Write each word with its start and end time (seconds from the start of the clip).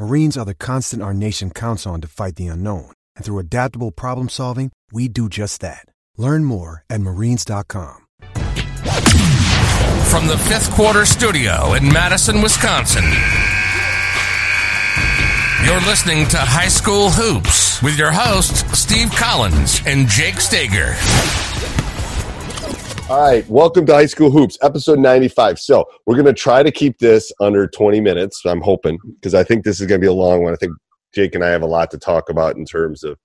Marines 0.00 0.38
are 0.38 0.46
the 0.46 0.54
constant 0.54 1.02
our 1.02 1.12
nation 1.12 1.50
counts 1.50 1.86
on 1.86 2.00
to 2.00 2.08
fight 2.08 2.36
the 2.36 2.46
unknown. 2.46 2.90
And 3.16 3.24
through 3.24 3.38
adaptable 3.38 3.90
problem 3.90 4.30
solving, 4.30 4.72
we 4.90 5.08
do 5.08 5.28
just 5.28 5.60
that. 5.60 5.84
Learn 6.16 6.46
more 6.46 6.84
at 6.88 7.02
marines.com. 7.02 8.06
From 10.08 10.26
the 10.26 10.38
fifth 10.48 10.70
quarter 10.70 11.04
studio 11.04 11.74
in 11.74 11.92
Madison, 11.92 12.40
Wisconsin. 12.40 13.04
You're 15.66 15.82
listening 15.82 16.26
to 16.28 16.38
High 16.38 16.68
School 16.68 17.10
Hoops 17.10 17.82
with 17.82 17.98
your 17.98 18.10
hosts, 18.10 18.64
Steve 18.78 19.10
Collins 19.10 19.82
and 19.84 20.08
Jake 20.08 20.40
Stager. 20.40 20.94
All 23.10 23.20
right, 23.20 23.44
welcome 23.48 23.84
to 23.86 23.92
High 23.92 24.06
School 24.06 24.30
Hoops, 24.30 24.56
episode 24.62 25.00
95. 25.00 25.58
So, 25.58 25.84
we're 26.06 26.14
going 26.14 26.26
to 26.26 26.32
try 26.32 26.62
to 26.62 26.70
keep 26.70 27.00
this 27.00 27.32
under 27.40 27.66
20 27.66 28.00
minutes, 28.00 28.40
I'm 28.46 28.60
hoping, 28.60 29.00
because 29.16 29.34
I 29.34 29.42
think 29.42 29.64
this 29.64 29.80
is 29.80 29.88
going 29.88 30.00
to 30.00 30.04
be 30.04 30.08
a 30.08 30.12
long 30.12 30.44
one. 30.44 30.52
I 30.52 30.56
think 30.56 30.74
Jake 31.12 31.34
and 31.34 31.42
I 31.42 31.48
have 31.48 31.62
a 31.62 31.66
lot 31.66 31.90
to 31.90 31.98
talk 31.98 32.30
about 32.30 32.56
in 32.56 32.64
terms 32.64 33.02
of 33.02 33.18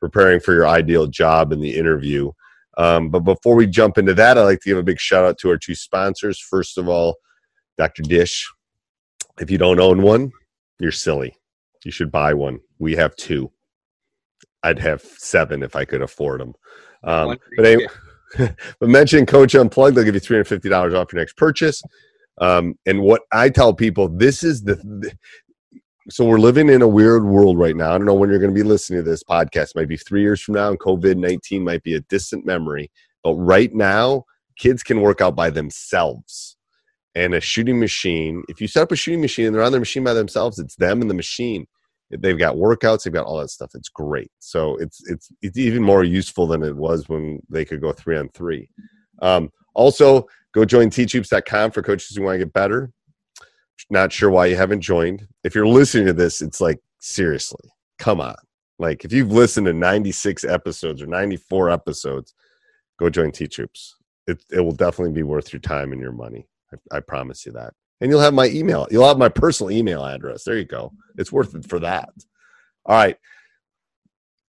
preparing 0.00 0.40
for 0.40 0.54
your 0.54 0.66
ideal 0.66 1.06
job 1.06 1.52
in 1.52 1.60
the 1.60 1.76
interview. 1.76 2.32
Um, 2.78 3.10
but 3.10 3.24
before 3.24 3.56
we 3.56 3.66
jump 3.66 3.98
into 3.98 4.14
that, 4.14 4.38
I'd 4.38 4.44
like 4.44 4.60
to 4.60 4.70
give 4.70 4.78
a 4.78 4.82
big 4.82 4.98
shout 4.98 5.26
out 5.26 5.36
to 5.40 5.50
our 5.50 5.58
two 5.58 5.74
sponsors. 5.74 6.40
First 6.40 6.78
of 6.78 6.88
all, 6.88 7.16
Dr. 7.76 8.04
Dish. 8.04 8.50
If 9.38 9.50
you 9.50 9.58
don't 9.58 9.80
own 9.80 10.00
one, 10.00 10.32
you're 10.80 10.92
silly. 10.92 11.36
You 11.84 11.90
should 11.90 12.10
buy 12.10 12.32
one. 12.32 12.60
We 12.78 12.96
have 12.96 13.14
two. 13.16 13.52
I'd 14.62 14.78
have 14.78 15.02
seven 15.02 15.62
if 15.62 15.76
I 15.76 15.84
could 15.84 16.00
afford 16.00 16.40
them. 16.40 16.54
Um, 17.04 17.36
but 17.58 17.66
anyway, 17.66 17.86
but 18.38 18.88
mention 18.88 19.26
Coach 19.26 19.54
Unplugged, 19.54 19.96
they'll 19.96 20.04
give 20.04 20.14
you 20.14 20.20
three 20.20 20.36
hundred 20.36 20.48
fifty 20.48 20.68
dollars 20.68 20.94
off 20.94 21.12
your 21.12 21.20
next 21.20 21.36
purchase. 21.36 21.82
Um, 22.38 22.74
and 22.84 23.00
what 23.00 23.22
I 23.32 23.48
tell 23.48 23.72
people, 23.72 24.08
this 24.08 24.42
is 24.42 24.62
the, 24.62 24.74
the 24.76 25.12
so 26.08 26.24
we're 26.24 26.38
living 26.38 26.68
in 26.68 26.82
a 26.82 26.88
weird 26.88 27.24
world 27.24 27.58
right 27.58 27.74
now. 27.74 27.92
I 27.92 27.98
don't 27.98 28.06
know 28.06 28.14
when 28.14 28.30
you're 28.30 28.38
going 28.38 28.54
to 28.54 28.54
be 28.54 28.62
listening 28.62 29.02
to 29.02 29.10
this 29.10 29.24
podcast. 29.24 29.70
It 29.70 29.76
might 29.76 29.88
be 29.88 29.96
three 29.96 30.22
years 30.22 30.40
from 30.40 30.54
now, 30.54 30.68
and 30.68 30.78
COVID 30.78 31.16
nineteen 31.16 31.64
might 31.64 31.82
be 31.82 31.94
a 31.94 32.00
distant 32.00 32.46
memory. 32.46 32.90
But 33.24 33.34
right 33.34 33.74
now, 33.74 34.24
kids 34.56 34.82
can 34.82 35.00
work 35.00 35.20
out 35.20 35.34
by 35.34 35.50
themselves. 35.50 36.56
And 37.14 37.34
a 37.34 37.40
shooting 37.40 37.80
machine, 37.80 38.44
if 38.48 38.60
you 38.60 38.68
set 38.68 38.82
up 38.82 38.92
a 38.92 38.96
shooting 38.96 39.22
machine 39.22 39.46
and 39.46 39.54
they're 39.54 39.62
on 39.62 39.72
their 39.72 39.80
machine 39.80 40.04
by 40.04 40.12
themselves, 40.12 40.58
it's 40.58 40.76
them 40.76 41.00
and 41.00 41.10
the 41.10 41.14
machine. 41.14 41.66
They've 42.10 42.38
got 42.38 42.56
workouts, 42.56 43.02
they've 43.02 43.12
got 43.12 43.26
all 43.26 43.38
that 43.38 43.50
stuff. 43.50 43.72
It's 43.74 43.88
great. 43.88 44.30
So 44.38 44.76
it's 44.76 45.02
it's 45.08 45.30
it's 45.42 45.58
even 45.58 45.82
more 45.82 46.04
useful 46.04 46.46
than 46.46 46.62
it 46.62 46.76
was 46.76 47.08
when 47.08 47.40
they 47.48 47.64
could 47.64 47.80
go 47.80 47.92
three 47.92 48.16
on 48.16 48.28
three. 48.28 48.70
Um, 49.22 49.50
also, 49.74 50.26
go 50.54 50.64
join 50.64 50.88
teachhoops.com 50.88 51.72
for 51.72 51.82
coaches 51.82 52.16
who 52.16 52.22
want 52.22 52.34
to 52.34 52.44
get 52.44 52.52
better. 52.52 52.92
Not 53.90 54.12
sure 54.12 54.30
why 54.30 54.46
you 54.46 54.56
haven't 54.56 54.80
joined. 54.80 55.26
If 55.44 55.54
you're 55.54 55.66
listening 55.66 56.06
to 56.06 56.12
this, 56.12 56.40
it's 56.40 56.60
like 56.60 56.78
seriously, 57.00 57.70
come 57.98 58.20
on. 58.20 58.36
Like 58.78 59.04
if 59.04 59.12
you've 59.12 59.32
listened 59.32 59.66
to 59.66 59.72
96 59.72 60.44
episodes 60.44 61.02
or 61.02 61.06
94 61.06 61.70
episodes, 61.70 62.34
go 62.98 63.10
join 63.10 63.32
Teach 63.32 63.56
Hoops. 63.56 63.96
It 64.26 64.44
it 64.50 64.60
will 64.60 64.72
definitely 64.72 65.12
be 65.12 65.22
worth 65.22 65.52
your 65.52 65.60
time 65.60 65.92
and 65.92 66.00
your 66.00 66.12
money. 66.12 66.48
I, 66.72 66.96
I 66.98 67.00
promise 67.00 67.46
you 67.46 67.52
that. 67.52 67.74
And 68.00 68.10
you'll 68.10 68.20
have 68.20 68.34
my 68.34 68.46
email. 68.48 68.86
You'll 68.90 69.06
have 69.06 69.18
my 69.18 69.28
personal 69.28 69.70
email 69.70 70.04
address. 70.04 70.44
There 70.44 70.56
you 70.58 70.64
go. 70.66 70.92
It's 71.16 71.32
worth 71.32 71.54
it 71.54 71.68
for 71.68 71.78
that. 71.80 72.10
All 72.84 72.94
right. 72.96 73.16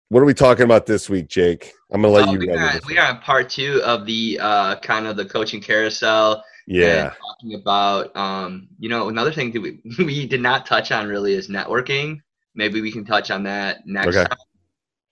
What 0.08 0.20
are 0.20 0.24
we 0.26 0.34
talking 0.34 0.64
about 0.64 0.86
this 0.86 1.10
week, 1.10 1.28
Jake? 1.28 1.72
I'm 1.92 2.02
gonna 2.02 2.12
let 2.14 2.28
Uh, 2.28 2.32
you. 2.32 2.38
we, 2.38 2.50
are, 2.50 2.80
we 2.86 2.98
are 2.98 3.06
on 3.08 3.18
part 3.20 3.48
two 3.50 3.80
of 3.84 4.06
the 4.06 4.38
uh, 4.40 4.76
kind 4.76 5.06
of 5.06 5.16
the 5.16 5.24
coaching 5.24 5.60
carousel. 5.60 6.42
Yeah. 6.66 7.12
talking 7.20 7.54
about 7.60 8.16
um, 8.16 8.68
you 8.78 8.88
know 8.88 9.08
another 9.08 9.32
thing 9.32 9.52
that 9.52 9.60
we 9.60 9.80
we 9.98 10.26
did 10.26 10.40
not 10.40 10.66
touch 10.66 10.92
on 10.92 11.08
really 11.08 11.34
is 11.34 11.48
networking. 11.48 12.20
Maybe 12.54 12.80
we 12.80 12.92
can 12.92 13.04
touch 13.04 13.30
on 13.30 13.42
that 13.44 13.86
next 13.86 14.16
Okay. 14.16 14.24
time. 14.28 14.38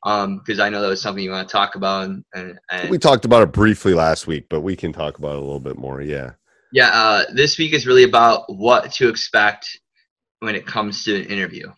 Um, 0.04 0.38
because 0.38 0.58
I 0.60 0.68
know 0.68 0.80
that 0.82 0.88
was 0.88 1.00
something 1.00 1.22
you 1.22 1.30
want 1.30 1.48
to 1.48 1.52
talk 1.52 1.74
about, 1.76 2.04
and, 2.06 2.24
and, 2.34 2.58
and 2.70 2.90
We 2.90 2.98
talked 2.98 3.24
about 3.24 3.42
it 3.42 3.52
briefly 3.52 3.94
last 3.94 4.26
week, 4.26 4.46
but 4.50 4.60
we 4.62 4.74
can 4.74 4.92
talk 4.92 5.18
about 5.18 5.34
it 5.34 5.38
a 5.38 5.40
little 5.40 5.60
bit 5.60 5.78
more. 5.78 6.00
Yeah. 6.02 6.32
Yeah, 6.72 6.88
uh, 6.88 7.24
this 7.32 7.58
week 7.58 7.74
is 7.74 7.86
really 7.86 8.04
about 8.04 8.44
what 8.48 8.92
to 8.92 9.08
expect 9.08 9.78
when 10.40 10.54
it 10.54 10.66
comes 10.66 11.04
to 11.04 11.14
an 11.16 11.26
interview. 11.26 11.70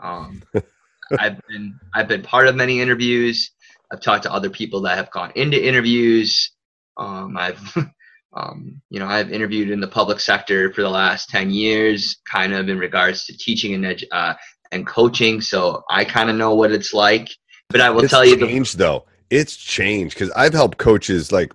Um, 0.00 0.42
I've 1.18 1.40
been 1.48 1.78
I've 1.94 2.08
been 2.08 2.22
part 2.22 2.46
of 2.46 2.56
many 2.56 2.80
interviews. 2.80 3.50
I've 3.92 4.00
talked 4.00 4.22
to 4.24 4.32
other 4.32 4.50
people 4.50 4.80
that 4.82 4.96
have 4.96 5.10
gone 5.10 5.32
into 5.34 5.62
interviews. 5.62 6.52
Um, 6.96 7.36
I've 7.36 7.60
um, 8.36 8.80
you 8.90 8.98
know 8.98 9.06
I've 9.06 9.32
interviewed 9.32 9.70
in 9.70 9.80
the 9.80 9.88
public 9.88 10.20
sector 10.20 10.72
for 10.72 10.82
the 10.82 10.90
last 10.90 11.28
ten 11.28 11.50
years, 11.50 12.16
kind 12.30 12.52
of 12.52 12.68
in 12.68 12.78
regards 12.78 13.26
to 13.26 13.36
teaching 13.36 13.74
and 13.74 13.84
edu- 13.84 14.08
uh, 14.12 14.34
and 14.72 14.86
coaching. 14.86 15.40
So 15.40 15.82
I 15.90 16.04
kind 16.04 16.30
of 16.30 16.36
know 16.36 16.54
what 16.54 16.72
it's 16.72 16.94
like. 16.94 17.28
But 17.68 17.80
I 17.80 17.90
will 17.90 18.04
it's 18.04 18.10
tell 18.10 18.24
you 18.24 18.36
the 18.36 18.46
changed 18.46 18.78
though. 18.78 19.04
It's 19.28 19.56
changed 19.56 20.14
because 20.14 20.30
I've 20.30 20.54
helped 20.54 20.78
coaches 20.78 21.30
like. 21.30 21.52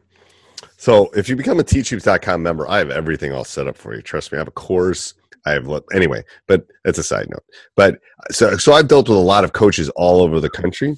So 0.78 1.09
if 1.16 1.30
you 1.30 1.36
become 1.36 1.59
a 1.59 1.63
teachhoops.com 1.63 2.44
member, 2.44 2.69
I 2.69 2.80
have 2.80 2.90
everything 2.90 3.31
all 3.34 3.44
set 3.44 3.68
up 3.68 3.78
for 3.78 3.96
you. 3.96 4.02
Trust 4.02 4.31
me, 4.31 4.38
I 4.38 4.40
have 4.40 4.47
a 4.47 4.52
course. 4.52 5.13
I 5.47 5.52
have 5.52 5.69
anyway, 5.94 6.24
but 6.47 6.66
that's 6.84 6.97
a 6.97 7.03
side 7.03 7.30
note. 7.30 7.44
But 7.75 8.00
so 8.31 8.58
so 8.58 8.74
I've 8.74 8.88
dealt 8.88 9.08
with 9.08 9.18
a 9.18 9.22
lot 9.22 9.44
of 9.44 9.53
coaches 9.53 9.90
all 9.90 10.22
over 10.22 10.40
the 10.40 10.50
country, 10.50 10.96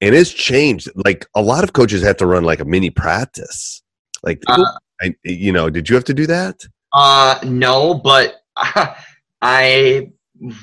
and 0.00 0.14
it's 0.14 0.32
changed. 0.32 0.90
Like 1.04 1.26
a 1.34 1.42
lot 1.42 1.62
of 1.62 1.74
coaches 1.74 2.02
have 2.02 2.16
to 2.16 2.26
run 2.26 2.42
like 2.42 2.60
a 2.60 2.64
mini 2.64 2.90
practice. 2.90 3.82
Like, 4.24 4.42
Uh, 4.48 4.64
I, 5.00 5.14
you 5.22 5.52
know, 5.52 5.70
did 5.70 5.88
you 5.88 5.94
have 5.94 6.04
to 6.04 6.14
do 6.14 6.26
that? 6.26 6.66
Uh, 6.92 7.38
no, 7.44 7.94
but 7.94 8.42
I 9.42 10.10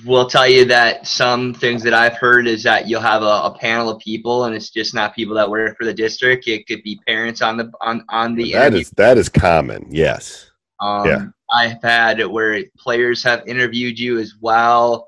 will 0.06 0.28
tell 0.28 0.48
you 0.48 0.66
that 0.66 1.08
some 1.08 1.54
things 1.54 1.84
that 1.84 1.94
I've 1.94 2.16
heard 2.16 2.48
is 2.48 2.64
that 2.64 2.88
you'll 2.88 3.02
have 3.02 3.24
a, 3.24 3.26
a 3.26 3.58
panel 3.60 3.90
of 3.90 4.00
people, 4.00 4.46
and 4.46 4.56
it's 4.56 4.70
just 4.70 4.94
not 4.94 5.16
people 5.16 5.36
that 5.36 5.50
work 5.50 5.78
for 5.78 5.86
the 5.86 5.94
district. 5.94 6.48
It 6.48 6.68
could 6.68 6.84
be 6.84 7.00
parents 7.08 7.42
on 7.42 7.58
the 7.58 7.72
on 7.82 8.04
on 8.10 8.36
the 8.36 8.54
That 8.54 8.74
is 8.74 8.90
that 8.92 9.18
is 9.18 9.30
common. 9.30 9.88
Yes. 9.90 10.52
Um, 10.80 11.08
yeah. 11.08 11.26
I've 11.54 11.82
had 11.84 12.26
where 12.26 12.64
players 12.78 13.24
have 13.24 13.48
interviewed 13.48 14.00
you 14.00 14.20
as 14.20 14.36
well. 14.42 15.08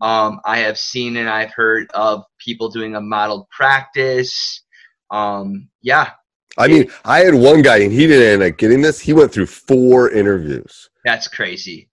Um, 0.00 0.40
I 0.44 0.58
have 0.58 0.78
seen 0.78 1.16
and 1.18 1.28
I've 1.28 1.52
heard 1.52 1.90
of 1.92 2.24
people 2.38 2.70
doing 2.70 2.96
a 2.96 3.00
modeled 3.00 3.48
practice. 3.50 4.62
Um, 5.10 5.68
yeah, 5.82 6.12
I 6.58 6.68
mean, 6.68 6.90
I 7.04 7.20
had 7.20 7.34
one 7.34 7.62
guy, 7.62 7.78
and 7.78 7.92
he 7.92 8.06
didn't 8.06 8.42
end 8.42 8.52
up 8.52 8.58
getting 8.58 8.80
this. 8.80 8.98
He 9.00 9.12
went 9.12 9.32
through 9.32 9.46
four 9.46 10.10
interviews. 10.10 10.88
that's 11.04 11.28
crazy. 11.28 11.89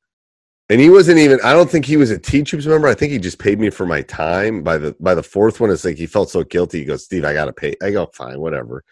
And 0.69 0.81
he 0.81 0.89
wasn't 0.89 1.19
even. 1.19 1.39
I 1.43 1.53
don't 1.53 1.69
think 1.69 1.85
he 1.85 1.95
was 1.95 2.11
a 2.11 2.19
Teach 2.19 2.51
Hoops 2.51 2.65
member. 2.65 2.87
I 2.87 2.93
think 2.93 3.13
he 3.13 3.19
just 3.19 3.39
paid 3.39 3.59
me 3.59 3.69
for 3.69 3.85
my 3.85 4.01
time. 4.01 4.63
By 4.63 4.77
the 4.77 4.95
by 4.99 5.15
the 5.15 5.23
fourth 5.23 5.61
one, 5.61 5.71
it's 5.71 5.85
like 5.85 5.97
he 5.97 6.07
felt 6.07 6.29
so 6.29 6.43
guilty. 6.43 6.79
He 6.79 6.85
goes, 6.85 7.05
"Steve, 7.05 7.23
I 7.23 7.33
gotta 7.33 7.53
pay." 7.53 7.75
I 7.81 7.91
go, 7.91 8.07
"Fine, 8.13 8.39
whatever." 8.39 8.83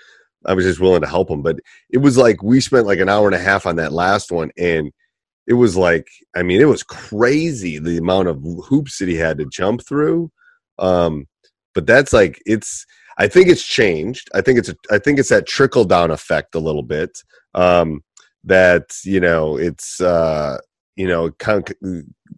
I 0.45 0.53
was 0.53 0.63
just 0.63 0.79
willing 0.79 1.01
to 1.01 1.07
help 1.07 1.29
him, 1.29 1.41
but 1.41 1.57
it 1.89 1.97
was 1.97 2.17
like 2.17 2.43
we 2.43 2.61
spent 2.61 2.85
like 2.85 2.99
an 2.99 3.09
hour 3.09 3.27
and 3.27 3.35
a 3.35 3.39
half 3.39 3.65
on 3.65 3.75
that 3.77 3.91
last 3.91 4.31
one, 4.31 4.51
and 4.57 4.91
it 5.47 5.53
was 5.53 5.75
like, 5.75 6.07
I 6.35 6.43
mean, 6.43 6.61
it 6.61 6.65
was 6.65 6.83
crazy 6.83 7.77
the 7.79 7.97
amount 7.97 8.29
of 8.29 8.41
hoops 8.67 8.99
that 8.99 9.09
he 9.09 9.15
had 9.15 9.37
to 9.39 9.45
jump 9.45 9.85
through. 9.85 10.31
Um, 10.79 11.27
but 11.73 11.85
that's 11.87 12.13
like 12.13 12.41
it's. 12.45 12.85
I 13.17 13.27
think 13.27 13.47
it's 13.47 13.65
changed. 13.65 14.29
I 14.33 14.41
think 14.41 14.59
it's 14.59 14.69
a, 14.69 14.75
I 14.91 14.97
think 14.99 15.19
it's 15.19 15.29
that 15.29 15.47
trickle 15.47 15.85
down 15.85 16.11
effect 16.11 16.55
a 16.55 16.59
little 16.59 16.83
bit. 16.83 17.21
Um, 17.53 18.03
that 18.45 18.91
you 19.03 19.19
know, 19.19 19.57
it's 19.57 19.99
uh, 20.01 20.57
you 20.95 21.07
know, 21.07 21.31
con- 21.31 21.63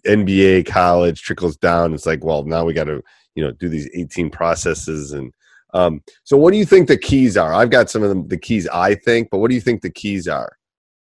NBA, 0.06 0.66
college 0.66 1.22
trickles 1.22 1.58
down. 1.58 1.94
It's 1.94 2.06
like, 2.06 2.24
well, 2.24 2.44
now 2.44 2.66
we 2.66 2.74
got 2.74 2.86
to, 2.86 3.04
you 3.36 3.44
know, 3.44 3.52
do 3.52 3.70
these 3.70 3.90
18 3.94 4.30
processes 4.30 5.12
and 5.12 5.34
Um, 5.74 6.02
so, 6.24 6.38
what 6.38 6.52
do 6.52 6.58
you 6.58 6.66
think 6.66 6.88
the 6.88 6.98
keys 6.98 7.38
are? 7.38 7.54
I've 7.54 7.70
got 7.70 7.90
some 7.90 8.02
of 8.02 8.10
the, 8.10 8.24
the 8.28 8.38
keys 8.38 8.68
I 8.70 8.96
think, 8.96 9.30
but 9.30 9.40
what 9.40 9.50
do 9.50 9.56
you 9.56 9.62
think 9.62 9.82
the 9.82 9.90
keys 9.90 10.28
are? 10.28 10.58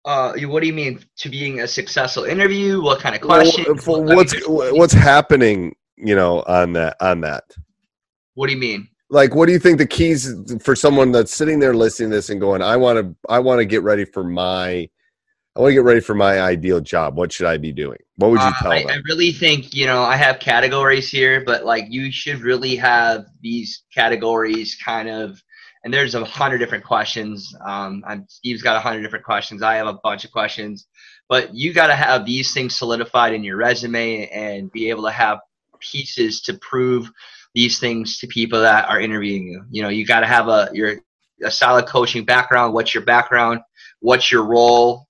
Uh, 0.04 0.32
what 0.46 0.60
do 0.60 0.66
you 0.66 0.72
mean 0.72 1.00
to 1.18 1.28
being 1.28 1.60
a 1.60 1.66
successful 1.66 2.24
interview? 2.24 2.80
What 2.80 2.98
kind 2.98 3.14
of 3.14 3.20
question? 3.20 3.66
Well, 3.86 4.02
what's 4.04 4.34
what's 4.46 4.94
happening? 4.94 5.76
You 5.96 6.14
know, 6.16 6.42
on 6.48 6.72
that 6.72 6.96
on 7.00 7.20
that. 7.20 7.44
What 8.34 8.46
do 8.46 8.54
you 8.54 8.58
mean? 8.58 8.88
Like, 9.10 9.34
what 9.34 9.46
do 9.46 9.52
you 9.52 9.58
think 9.58 9.78
the 9.78 9.86
keys 9.86 10.32
for 10.62 10.74
someone 10.74 11.12
that's 11.12 11.34
sitting 11.34 11.58
there 11.58 11.74
listening 11.74 12.10
to 12.10 12.16
this 12.16 12.30
and 12.30 12.40
going, 12.40 12.62
"I 12.62 12.76
want 12.76 12.98
to, 12.98 13.16
I 13.28 13.38
want 13.38 13.58
to 13.58 13.64
get 13.64 13.82
ready 13.82 14.06
for 14.06 14.24
my, 14.24 14.88
I 15.58 15.62
want 15.62 15.70
to 15.70 15.74
get 15.74 15.82
ready 15.82 16.00
for 16.00 16.14
my 16.14 16.40
ideal 16.40 16.80
job. 16.80 17.16
What 17.16 17.32
should 17.32 17.46
I 17.46 17.56
be 17.56 17.72
doing?" 17.72 17.98
What 18.16 18.30
would 18.30 18.40
you 18.40 18.52
tell 18.60 18.70
uh, 18.70 18.76
I, 18.76 18.82
them? 18.82 18.90
I 18.90 19.00
really 19.08 19.32
think 19.32 19.74
you 19.74 19.86
know 19.86 20.02
I 20.02 20.16
have 20.16 20.38
categories 20.38 21.10
here, 21.10 21.42
but 21.44 21.64
like 21.64 21.86
you 21.88 22.12
should 22.12 22.40
really 22.40 22.76
have 22.76 23.26
these 23.42 23.82
categories 23.92 24.76
kind 24.84 25.08
of. 25.08 25.42
And 25.84 25.94
there's 25.94 26.14
a 26.14 26.24
hundred 26.24 26.58
different 26.58 26.84
questions. 26.84 27.54
Um, 27.64 28.04
I'm, 28.06 28.26
Steve's 28.28 28.62
got 28.62 28.76
a 28.76 28.80
hundred 28.80 29.02
different 29.02 29.24
questions. 29.24 29.62
I 29.62 29.76
have 29.76 29.86
a 29.86 29.98
bunch 30.02 30.24
of 30.24 30.32
questions, 30.32 30.86
but 31.28 31.54
you 31.54 31.72
got 31.72 31.88
to 31.88 31.94
have 31.94 32.24
these 32.24 32.52
things 32.52 32.76
solidified 32.76 33.32
in 33.32 33.44
your 33.44 33.56
resume 33.56 34.28
and 34.28 34.70
be 34.72 34.90
able 34.90 35.04
to 35.04 35.10
have 35.10 35.38
pieces 35.80 36.40
to 36.42 36.54
prove 36.54 37.10
these 37.54 37.78
things 37.78 38.18
to 38.18 38.26
people 38.26 38.60
that 38.60 38.88
are 38.88 39.00
interviewing 39.00 39.48
you. 39.48 39.64
You 39.70 39.82
know, 39.82 39.88
you 39.88 40.06
got 40.06 40.20
to 40.20 40.26
have 40.26 40.48
a 40.48 40.68
your 40.72 41.00
a 41.42 41.50
solid 41.50 41.86
coaching 41.86 42.24
background. 42.24 42.74
What's 42.74 42.94
your 42.94 43.04
background? 43.04 43.60
What's 44.00 44.30
your 44.30 44.44
role? 44.44 45.07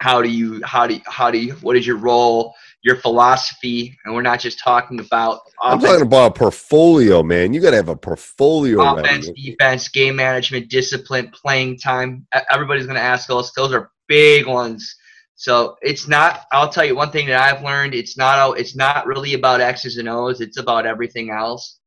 How 0.00 0.22
do 0.22 0.30
you 0.30 0.62
how 0.64 0.86
do 0.86 0.94
you, 0.94 1.00
how 1.06 1.30
do 1.30 1.38
you 1.38 1.52
what 1.54 1.76
is 1.76 1.86
your 1.86 1.98
role? 1.98 2.54
Your 2.82 2.96
philosophy, 2.96 3.98
and 4.04 4.14
we're 4.14 4.22
not 4.22 4.40
just 4.40 4.58
talking 4.58 4.98
about. 4.98 5.40
I'm 5.60 5.78
talking 5.78 6.00
about 6.00 6.30
a 6.30 6.34
portfolio, 6.34 7.22
man. 7.22 7.52
You 7.52 7.60
got 7.60 7.72
to 7.72 7.76
have 7.76 7.90
a 7.90 7.96
portfolio. 7.96 8.80
Offense, 8.80 9.26
ready. 9.26 9.50
defense, 9.50 9.88
game 9.88 10.16
management, 10.16 10.70
discipline, 10.70 11.30
playing 11.30 11.78
time. 11.78 12.26
Everybody's 12.50 12.86
going 12.86 12.96
to 12.96 13.02
ask 13.02 13.28
us. 13.28 13.52
Those 13.52 13.74
are 13.74 13.90
big 14.08 14.46
ones. 14.46 14.96
So 15.34 15.76
it's 15.82 16.08
not. 16.08 16.46
I'll 16.50 16.70
tell 16.70 16.86
you 16.86 16.96
one 16.96 17.10
thing 17.10 17.26
that 17.26 17.42
I've 17.42 17.62
learned. 17.62 17.94
It's 17.94 18.16
not. 18.16 18.58
It's 18.58 18.74
not 18.74 19.06
really 19.06 19.34
about 19.34 19.60
X's 19.60 19.98
and 19.98 20.08
O's. 20.08 20.40
It's 20.40 20.56
about 20.56 20.86
everything 20.86 21.28
else. 21.28 21.78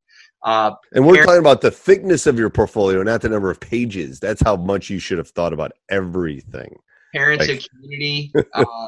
Uh, 0.44 0.76
and 0.92 1.08
we're 1.08 1.24
talking 1.24 1.40
about 1.40 1.62
the 1.62 1.72
thickness 1.72 2.28
of 2.28 2.38
your 2.38 2.52
portfolio, 2.52 3.02
not 3.02 3.22
the 3.22 3.30
number 3.30 3.50
of 3.50 3.60
pages. 3.60 4.20
That's 4.20 4.42
how 4.44 4.56
much 4.56 4.92
you 4.92 5.00
should 5.00 5.18
have 5.18 5.30
thought 5.30 5.54
about 5.54 5.72
everything. 5.90 6.76
Parents 7.14 7.48
like, 7.48 7.58
and 7.58 7.70
community, 7.70 8.34
uh, 8.54 8.88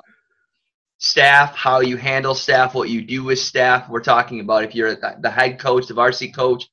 staff, 0.98 1.56
how 1.56 1.81
you 1.81 1.98
handle 1.98 2.36
staff, 2.36 2.74
what 2.74 2.89
you 2.89 3.01
do 3.01 3.24
with 3.24 3.39
staff. 3.39 3.89
We're 3.89 4.01
talking 4.01 4.39
about 4.39 4.63
if 4.63 4.74
you're 4.74 4.95
the 4.95 5.30
head 5.30 5.60
coach, 5.60 5.88
the 5.88 5.94
varsity 5.94 6.31
coach, 6.31 6.68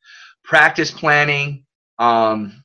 practice 0.45 0.91
planning. 0.91 1.65
Um, 1.99 2.65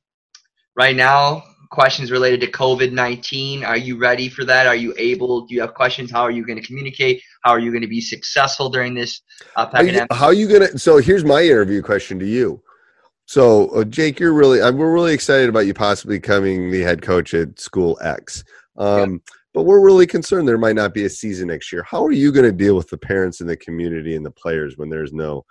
right 0.75 0.95
now, 0.95 1.43
questions 1.69 2.11
related 2.11 2.41
to 2.41 2.51
COVID 2.51 2.91
19. 2.91 3.63
Are 3.63 3.77
you 3.77 3.97
ready 3.97 4.29
for 4.29 4.45
that? 4.45 4.67
Are 4.67 4.75
you 4.75 4.93
able? 4.97 5.45
Do 5.45 5.55
you 5.55 5.61
have 5.61 5.73
questions? 5.73 6.11
How 6.11 6.21
are 6.21 6.31
you 6.31 6.45
going 6.45 6.59
to 6.59 6.65
communicate? 6.65 7.21
How 7.43 7.51
are 7.51 7.59
you 7.59 7.71
going 7.71 7.81
to 7.81 7.87
be 7.87 8.01
successful 8.01 8.69
during 8.69 8.93
this 8.93 9.21
uh, 9.55 9.65
pandemic? 9.65 10.11
How 10.13 10.27
are 10.27 10.33
you 10.33 10.47
going 10.47 10.71
to? 10.71 10.79
So 10.79 10.97
here's 10.97 11.25
my 11.25 11.43
interview 11.43 11.81
question 11.81 12.19
to 12.19 12.25
you. 12.25 12.61
So, 13.25 13.67
uh, 13.71 13.83
Jake, 13.83 14.21
you're 14.21 14.31
really, 14.31 14.61
uh, 14.61 14.71
we're 14.71 14.93
really 14.93 15.13
excited 15.13 15.49
about 15.49 15.65
you 15.65 15.73
possibly 15.73 16.17
becoming 16.17 16.71
the 16.71 16.81
head 16.81 17.01
coach 17.01 17.33
at 17.33 17.59
School 17.59 17.99
X. 18.01 18.45
Um, 18.77 19.13
yeah. 19.13 19.33
But 19.53 19.63
we're 19.63 19.83
really 19.83 20.05
concerned 20.05 20.47
there 20.47 20.57
might 20.57 20.75
not 20.75 20.93
be 20.93 21.05
a 21.05 21.09
season 21.09 21.47
next 21.47 21.71
year. 21.71 21.83
How 21.83 22.05
are 22.05 22.11
you 22.11 22.31
going 22.31 22.45
to 22.45 22.51
deal 22.51 22.75
with 22.75 22.89
the 22.89 22.97
parents 22.97 23.41
and 23.41 23.49
the 23.49 23.57
community 23.57 24.15
and 24.15 24.25
the 24.25 24.31
players 24.31 24.77
when 24.77 24.89
there's 24.89 25.13
no 25.13 25.45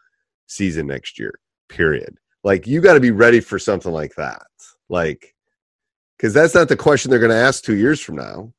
season 0.46 0.86
next 0.86 1.18
year? 1.18 1.34
Period. 1.68 2.16
Like 2.44 2.66
you 2.66 2.80
got 2.80 2.94
to 2.94 3.00
be 3.00 3.10
ready 3.10 3.40
for 3.40 3.58
something 3.58 3.90
like 3.90 4.14
that. 4.14 4.46
Like, 4.88 5.34
because 6.16 6.32
that's 6.32 6.54
not 6.54 6.68
the 6.68 6.76
question 6.76 7.10
they're 7.10 7.18
going 7.18 7.30
to 7.30 7.36
ask 7.36 7.64
two 7.64 7.74
years 7.74 8.00
from 8.00 8.16
now. 8.16 8.52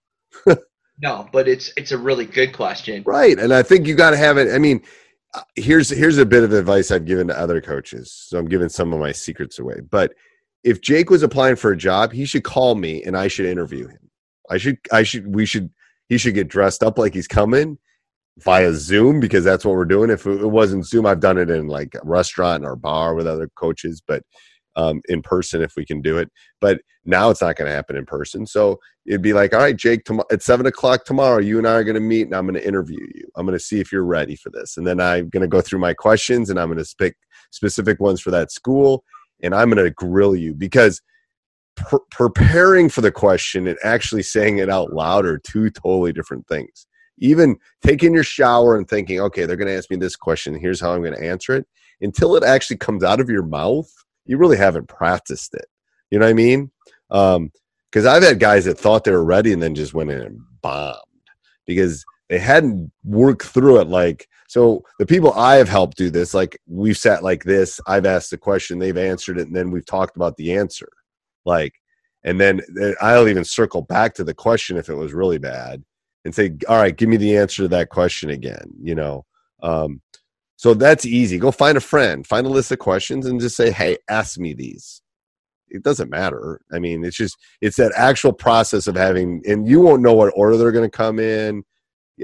no, 1.02 1.30
but 1.32 1.48
it's 1.48 1.72
it's 1.78 1.92
a 1.92 1.98
really 1.98 2.26
good 2.26 2.54
question, 2.54 3.04
right? 3.06 3.40
And 3.40 3.54
I 3.54 3.64
think 3.64 3.88
you 3.88 3.96
got 3.96 4.12
to 4.12 4.18
have 4.18 4.38
it. 4.38 4.54
I 4.54 4.58
mean, 4.58 4.82
uh, 5.34 5.44
here's 5.56 5.90
here's 5.90 6.18
a 6.18 6.26
bit 6.26 6.44
of 6.44 6.52
advice 6.54 6.92
I've 6.92 7.06
given 7.06 7.28
to 7.28 7.40
other 7.40 7.62
coaches. 7.62 8.12
So 8.12 8.38
I'm 8.38 8.50
giving 8.50 8.70
some 8.70 8.92
of 8.94 9.00
my 9.00 9.14
secrets 9.14 9.60
away. 9.60 9.80
But 9.90 10.14
if 10.64 10.82
Jake 10.82 11.10
was 11.10 11.24
applying 11.24 11.56
for 11.56 11.72
a 11.72 11.78
job, 11.78 12.12
he 12.12 12.26
should 12.26 12.44
call 12.44 12.76
me 12.76 13.04
and 13.04 13.16
I 13.16 13.30
should 13.30 13.46
interview 13.46 13.88
him. 13.88 14.07
I 14.50 14.58
should 14.58 14.78
I 14.92 15.04
should 15.04 15.34
we 15.34 15.46
should 15.46 15.70
he 16.10 16.18
should 16.18 16.34
get 16.34 16.48
dressed 16.48 16.84
up 16.84 16.98
like 16.98 17.14
he's 17.14 17.28
coming 17.28 17.78
via 18.40 18.74
Zoom 18.74 19.20
because 19.20 19.44
that's 19.44 19.66
what 19.66 19.76
we're 19.76 19.86
doing. 19.86 20.10
If 20.10 20.26
it 20.26 20.48
wasn't 20.48 20.86
Zoom, 20.86 21.06
I've 21.06 21.20
done 21.20 21.38
it 21.38 21.50
in 21.50 21.68
like 21.68 21.96
a 21.96 22.00
restaurant 22.04 22.66
or 22.66 22.76
bar 22.76 23.16
with 23.16 23.28
other 23.28 23.50
coaches, 23.56 24.02
but 24.06 24.24
um, 24.76 25.02
in 25.10 25.22
person 25.22 25.62
if 25.62 25.74
we 25.76 25.86
can 25.86 26.02
do 26.02 26.18
it. 26.18 26.30
But 26.62 26.80
now 27.04 27.30
it's 27.30 27.42
not 27.42 27.56
going 27.56 27.70
to 27.70 27.76
happen 27.76 27.96
in 27.96 28.06
person. 28.06 28.46
So 28.46 28.80
it'd 29.06 29.22
be 29.22 29.34
like, 29.34 29.54
all 29.54 29.60
right, 29.60 29.76
Jake, 29.76 30.04
tom- 30.06 30.22
at 30.32 30.44
seven 30.44 30.66
o'clock 30.66 31.04
tomorrow, 31.04 31.40
you 31.40 31.58
and 31.58 31.68
I 31.68 31.74
are 31.74 31.84
going 31.84 31.96
to 31.96 32.00
meet 32.02 32.28
and 32.28 32.36
I'm 32.36 32.46
going 32.46 32.60
to 32.60 32.68
interview 32.68 33.00
you. 33.16 33.26
I'm 33.36 33.46
going 33.46 33.58
to 33.58 33.64
see 33.64 33.80
if 33.80 33.92
you're 33.92 34.04
ready 34.04 34.36
for 34.36 34.52
this. 34.52 34.78
And 34.78 34.86
then 34.86 35.00
I'm 35.00 35.30
going 35.30 35.42
to 35.42 35.48
go 35.48 35.62
through 35.62 35.80
my 35.80 35.94
questions 35.94 36.50
and 36.50 36.60
I'm 36.60 36.72
going 36.72 36.84
to 36.84 36.96
pick 36.98 37.16
specific 37.52 38.00
ones 38.00 38.22
for 38.22 38.30
that 38.32 38.52
school. 38.52 39.04
And 39.42 39.56
I'm 39.56 39.70
going 39.70 39.84
to 39.84 39.92
grill 39.92 40.36
you 40.36 40.54
because 40.54 41.02
pre- 41.78 42.00
preparing 42.12 42.90
for 42.90 43.02
the 43.02 43.12
question 43.12 43.68
and 43.68 43.78
actually 43.84 44.24
saying 44.24 44.58
it 44.58 44.70
out 44.70 44.94
loud 44.94 45.26
are 45.26 45.38
two 45.38 45.70
totally 45.70 46.12
different 46.12 46.48
things. 46.48 46.88
Even 47.20 47.58
taking 47.82 48.14
your 48.14 48.24
shower 48.24 48.78
and 48.78 48.88
thinking, 48.88 49.20
okay, 49.22 49.46
they're 49.46 49.56
going 49.56 49.68
to 49.68 49.78
ask 49.78 49.90
me 49.90 49.98
this 49.98 50.16
question. 50.16 50.60
Here's 50.60 50.82
how 50.82 50.94
I'm 50.94 51.02
going 51.02 51.16
to 51.16 51.28
answer 51.28 51.56
it. 51.56 51.66
Until 52.02 52.36
it 52.36 52.44
actually 52.44 52.78
comes 52.78 53.04
out 53.04 53.20
of 53.20 53.30
your 53.30 53.44
mouth, 53.44 53.92
you 54.26 54.38
really 54.38 54.58
haven't 54.58 54.88
practiced 54.88 55.56
it. 55.56 55.66
You 56.12 56.20
know 56.20 56.26
what 56.26 56.32
I 56.32 56.34
mean? 56.34 56.72
Um, 57.10 57.52
because 57.90 58.06
I've 58.06 58.24
had 58.24 58.40
guys 58.40 58.66
that 58.66 58.78
thought 58.78 59.04
they 59.04 59.12
were 59.12 59.24
ready 59.24 59.54
and 59.54 59.64
then 59.64 59.74
just 59.74 59.94
went 59.94 60.12
in 60.12 60.22
and 60.22 60.40
bombed 60.62 60.98
because 61.66 62.06
they 62.30 62.38
hadn't 62.38 62.92
worked 63.04 63.44
through 63.44 63.80
it. 63.80 63.88
Like, 63.88 64.28
so 64.48 64.84
the 65.00 65.06
people 65.06 65.34
I 65.34 65.56
have 65.56 65.70
helped 65.70 65.98
do 65.98 66.10
this, 66.10 66.34
like 66.34 66.60
we've 66.68 66.98
sat 66.98 67.24
like 67.24 67.44
this, 67.44 67.80
I've 67.88 68.06
asked 68.06 68.32
the 68.32 68.38
question, 68.38 68.78
they've 68.78 68.98
answered 68.98 69.38
it, 69.38 69.48
and 69.48 69.56
then 69.56 69.72
we've 69.72 69.86
talked 69.86 70.16
about 70.16 70.36
the 70.38 70.54
answer. 70.54 70.90
Like, 71.48 71.74
and 72.24 72.40
then 72.40 72.62
I'll 73.02 73.28
even 73.28 73.46
circle 73.46 73.82
back 73.82 74.14
to 74.16 74.24
the 74.24 74.34
question 74.34 74.78
if 74.78 74.90
it 74.90 74.96
was 74.96 75.14
really 75.14 75.38
bad 75.40 75.84
and 76.26 76.36
say, 76.36 76.52
all 76.68 76.78
right, 76.78 76.96
give 76.96 77.08
me 77.08 77.18
the 77.18 77.38
answer 77.38 77.64
to 77.64 77.68
that 77.70 77.90
question 77.90 78.30
again, 78.30 78.70
you 78.82 78.94
know? 78.94 79.26
Um, 79.64 80.02
so 80.58 80.74
that's 80.74 81.06
easy. 81.06 81.38
Go 81.38 81.52
find 81.52 81.78
a 81.78 81.82
friend, 81.82 82.26
find 82.26 82.46
a 82.46 82.50
list 82.50 82.72
of 82.72 82.80
questions, 82.80 83.28
and 83.28 83.40
just 83.40 83.56
say, 83.56 83.72
"Hey, 83.72 83.98
ask 84.10 84.40
me 84.40 84.54
these." 84.54 85.02
It 85.70 85.84
doesn't 85.84 86.10
matter. 86.10 86.62
I 86.74 86.80
mean, 86.80 87.06
it's 87.06 87.16
just 87.16 87.38
it's 87.62 87.78
that 87.78 87.94
actual 87.96 88.34
process 88.34 88.88
of 88.88 88.96
having, 88.96 89.44
and 89.48 89.68
you 89.68 89.80
won't 89.82 90.02
know 90.02 90.14
what 90.14 90.34
order 90.36 90.58
they're 90.58 90.72
going 90.72 90.90
to 90.90 90.98
come 90.98 91.20
in. 91.20 91.64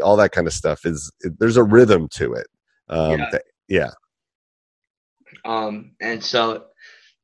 All 0.03 0.17
that 0.17 0.31
kind 0.31 0.47
of 0.47 0.53
stuff 0.53 0.83
is 0.83 1.11
there's 1.21 1.57
a 1.57 1.63
rhythm 1.63 2.07
to 2.15 2.33
it. 2.33 2.47
Um, 2.89 3.19
yeah. 3.19 3.29
That, 3.31 3.43
yeah. 3.67 3.91
Um, 5.45 5.91
and 6.01 6.23
so 6.23 6.65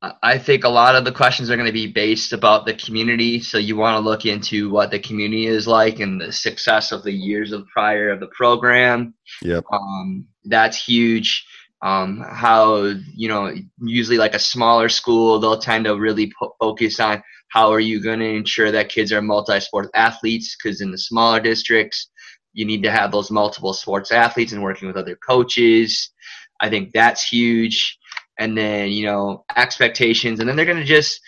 I 0.01 0.37
think 0.37 0.63
a 0.63 0.69
lot 0.69 0.95
of 0.95 1.03
the 1.03 1.11
questions 1.11 1.49
are 1.49 1.57
going 1.57 1.65
to 1.65 1.73
be 1.73 1.87
based 1.87 2.31
about 2.31 2.65
the 2.65 2.73
community. 2.73 3.41
So 3.41 3.57
you 3.57 3.75
want 3.75 3.95
to 3.95 4.09
look 4.09 4.25
into 4.25 4.69
what 4.69 4.91
the 4.91 4.99
community 4.99 5.47
is 5.47 5.67
like 5.67 5.99
and 5.99 6.21
the 6.21 6.31
success 6.31 6.93
of 6.93 7.03
the 7.03 7.11
years 7.11 7.51
of 7.51 7.67
prior 7.67 8.09
of 8.09 8.21
the 8.21 8.27
program. 8.27 9.13
Yep. 9.41 9.65
Um, 9.71 10.25
that's 10.45 10.81
huge. 10.81 11.45
Um, 11.81 12.23
how 12.29 12.93
you 13.15 13.29
know 13.29 13.53
usually 13.81 14.17
like 14.17 14.33
a 14.33 14.39
smaller 14.39 14.89
school 14.89 15.39
they'll 15.39 15.59
tend 15.59 15.85
to 15.85 15.97
really 15.97 16.29
po- 16.37 16.53
focus 16.59 16.99
on 16.99 17.23
how 17.47 17.71
are 17.71 17.79
you 17.79 18.03
going 18.03 18.19
to 18.19 18.25
ensure 18.25 18.69
that 18.69 18.89
kids 18.89 19.13
are 19.13 19.21
multi-sport 19.21 19.89
athletes 19.95 20.57
because 20.57 20.81
in 20.81 20.91
the 20.91 20.97
smaller 20.97 21.39
districts 21.39 22.09
you 22.51 22.65
need 22.65 22.83
to 22.83 22.91
have 22.91 23.13
those 23.13 23.31
multiple 23.31 23.73
sports 23.73 24.11
athletes 24.11 24.51
and 24.51 24.61
working 24.61 24.89
with 24.89 24.97
other 24.97 25.15
coaches. 25.15 26.11
I 26.59 26.69
think 26.69 26.91
that's 26.91 27.25
huge 27.25 27.98
and 28.39 28.57
then 28.57 28.89
you 28.89 29.05
know 29.05 29.45
expectations. 29.55 30.39
And 30.39 30.49
then 30.49 30.55
they're 30.55 30.65
going 30.65 30.77
to 30.77 30.83
just 30.85 31.19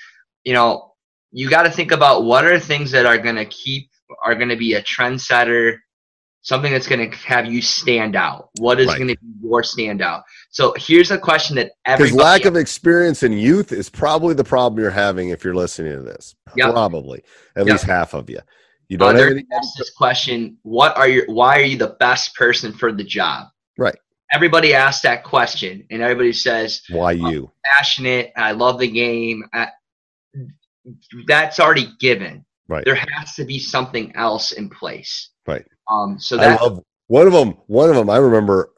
you 0.43 0.53
know 0.53 0.93
you 1.31 1.49
got 1.49 1.63
to 1.63 1.71
think 1.71 1.91
about 1.91 2.23
what 2.23 2.45
are 2.45 2.59
things 2.59 2.91
that 2.91 3.05
are 3.05 3.17
going 3.17 3.35
to 3.35 3.45
keep 3.45 3.89
are 4.23 4.35
going 4.35 4.49
to 4.49 4.57
be 4.57 4.73
a 4.73 4.81
trendsetter 4.81 5.77
something 6.41 6.71
that's 6.71 6.87
going 6.87 7.09
to 7.09 7.17
have 7.17 7.45
you 7.45 7.61
stand 7.61 8.15
out. 8.15 8.49
What 8.57 8.79
is 8.79 8.87
right. 8.87 8.97
going 8.97 9.09
to 9.09 9.17
be 9.17 9.47
your 9.47 9.61
standout? 9.61 10.23
So 10.49 10.73
here's 10.77 11.11
a 11.11 11.17
question 11.17 11.55
that 11.57 11.71
because 11.85 12.13
lack 12.13 12.45
of 12.45 12.55
experience 12.55 13.23
in 13.23 13.33
youth 13.33 13.71
is 13.71 13.89
probably 13.89 14.33
the 14.33 14.43
problem 14.43 14.81
you're 14.81 14.89
having 14.89 15.29
if 15.29 15.43
you're 15.43 15.55
listening 15.55 15.93
to 15.93 16.01
this. 16.01 16.35
Yep. 16.55 16.71
probably. 16.71 17.23
At 17.55 17.65
yep. 17.65 17.73
least 17.73 17.85
half 17.85 18.13
of 18.13 18.29
you. 18.29 18.39
You 18.89 18.97
don't 18.97 19.15
uh, 19.15 19.19
have 19.19 19.31
any- 19.31 19.45
this 19.77 19.91
question 19.95 20.57
what 20.63 20.97
are 20.97 21.07
your 21.07 21.25
why 21.27 21.57
are 21.57 21.63
you 21.63 21.77
the 21.77 21.95
best 21.99 22.35
person 22.35 22.73
for 22.73 22.91
the 22.91 23.05
job 23.05 23.47
everybody 24.31 24.73
asks 24.73 25.01
that 25.01 25.23
question 25.23 25.85
and 25.89 26.01
everybody 26.01 26.33
says 26.33 26.81
why 26.89 27.11
you 27.11 27.51
passionate 27.65 28.31
i 28.37 28.51
love 28.51 28.79
the 28.79 28.89
game 28.89 29.43
I, 29.53 29.67
that's 31.27 31.59
already 31.59 31.89
given 31.99 32.45
right 32.67 32.85
there 32.85 32.95
has 32.95 33.35
to 33.35 33.45
be 33.45 33.59
something 33.59 34.15
else 34.15 34.53
in 34.53 34.69
place 34.69 35.29
right 35.47 35.65
um 35.89 36.19
so 36.19 36.37
that 36.37 36.59
I 36.59 36.63
love 36.63 36.83
one 37.07 37.27
of 37.27 37.33
them 37.33 37.57
one 37.67 37.89
of 37.89 37.95
them 37.95 38.09
i 38.09 38.17
remember 38.17 38.71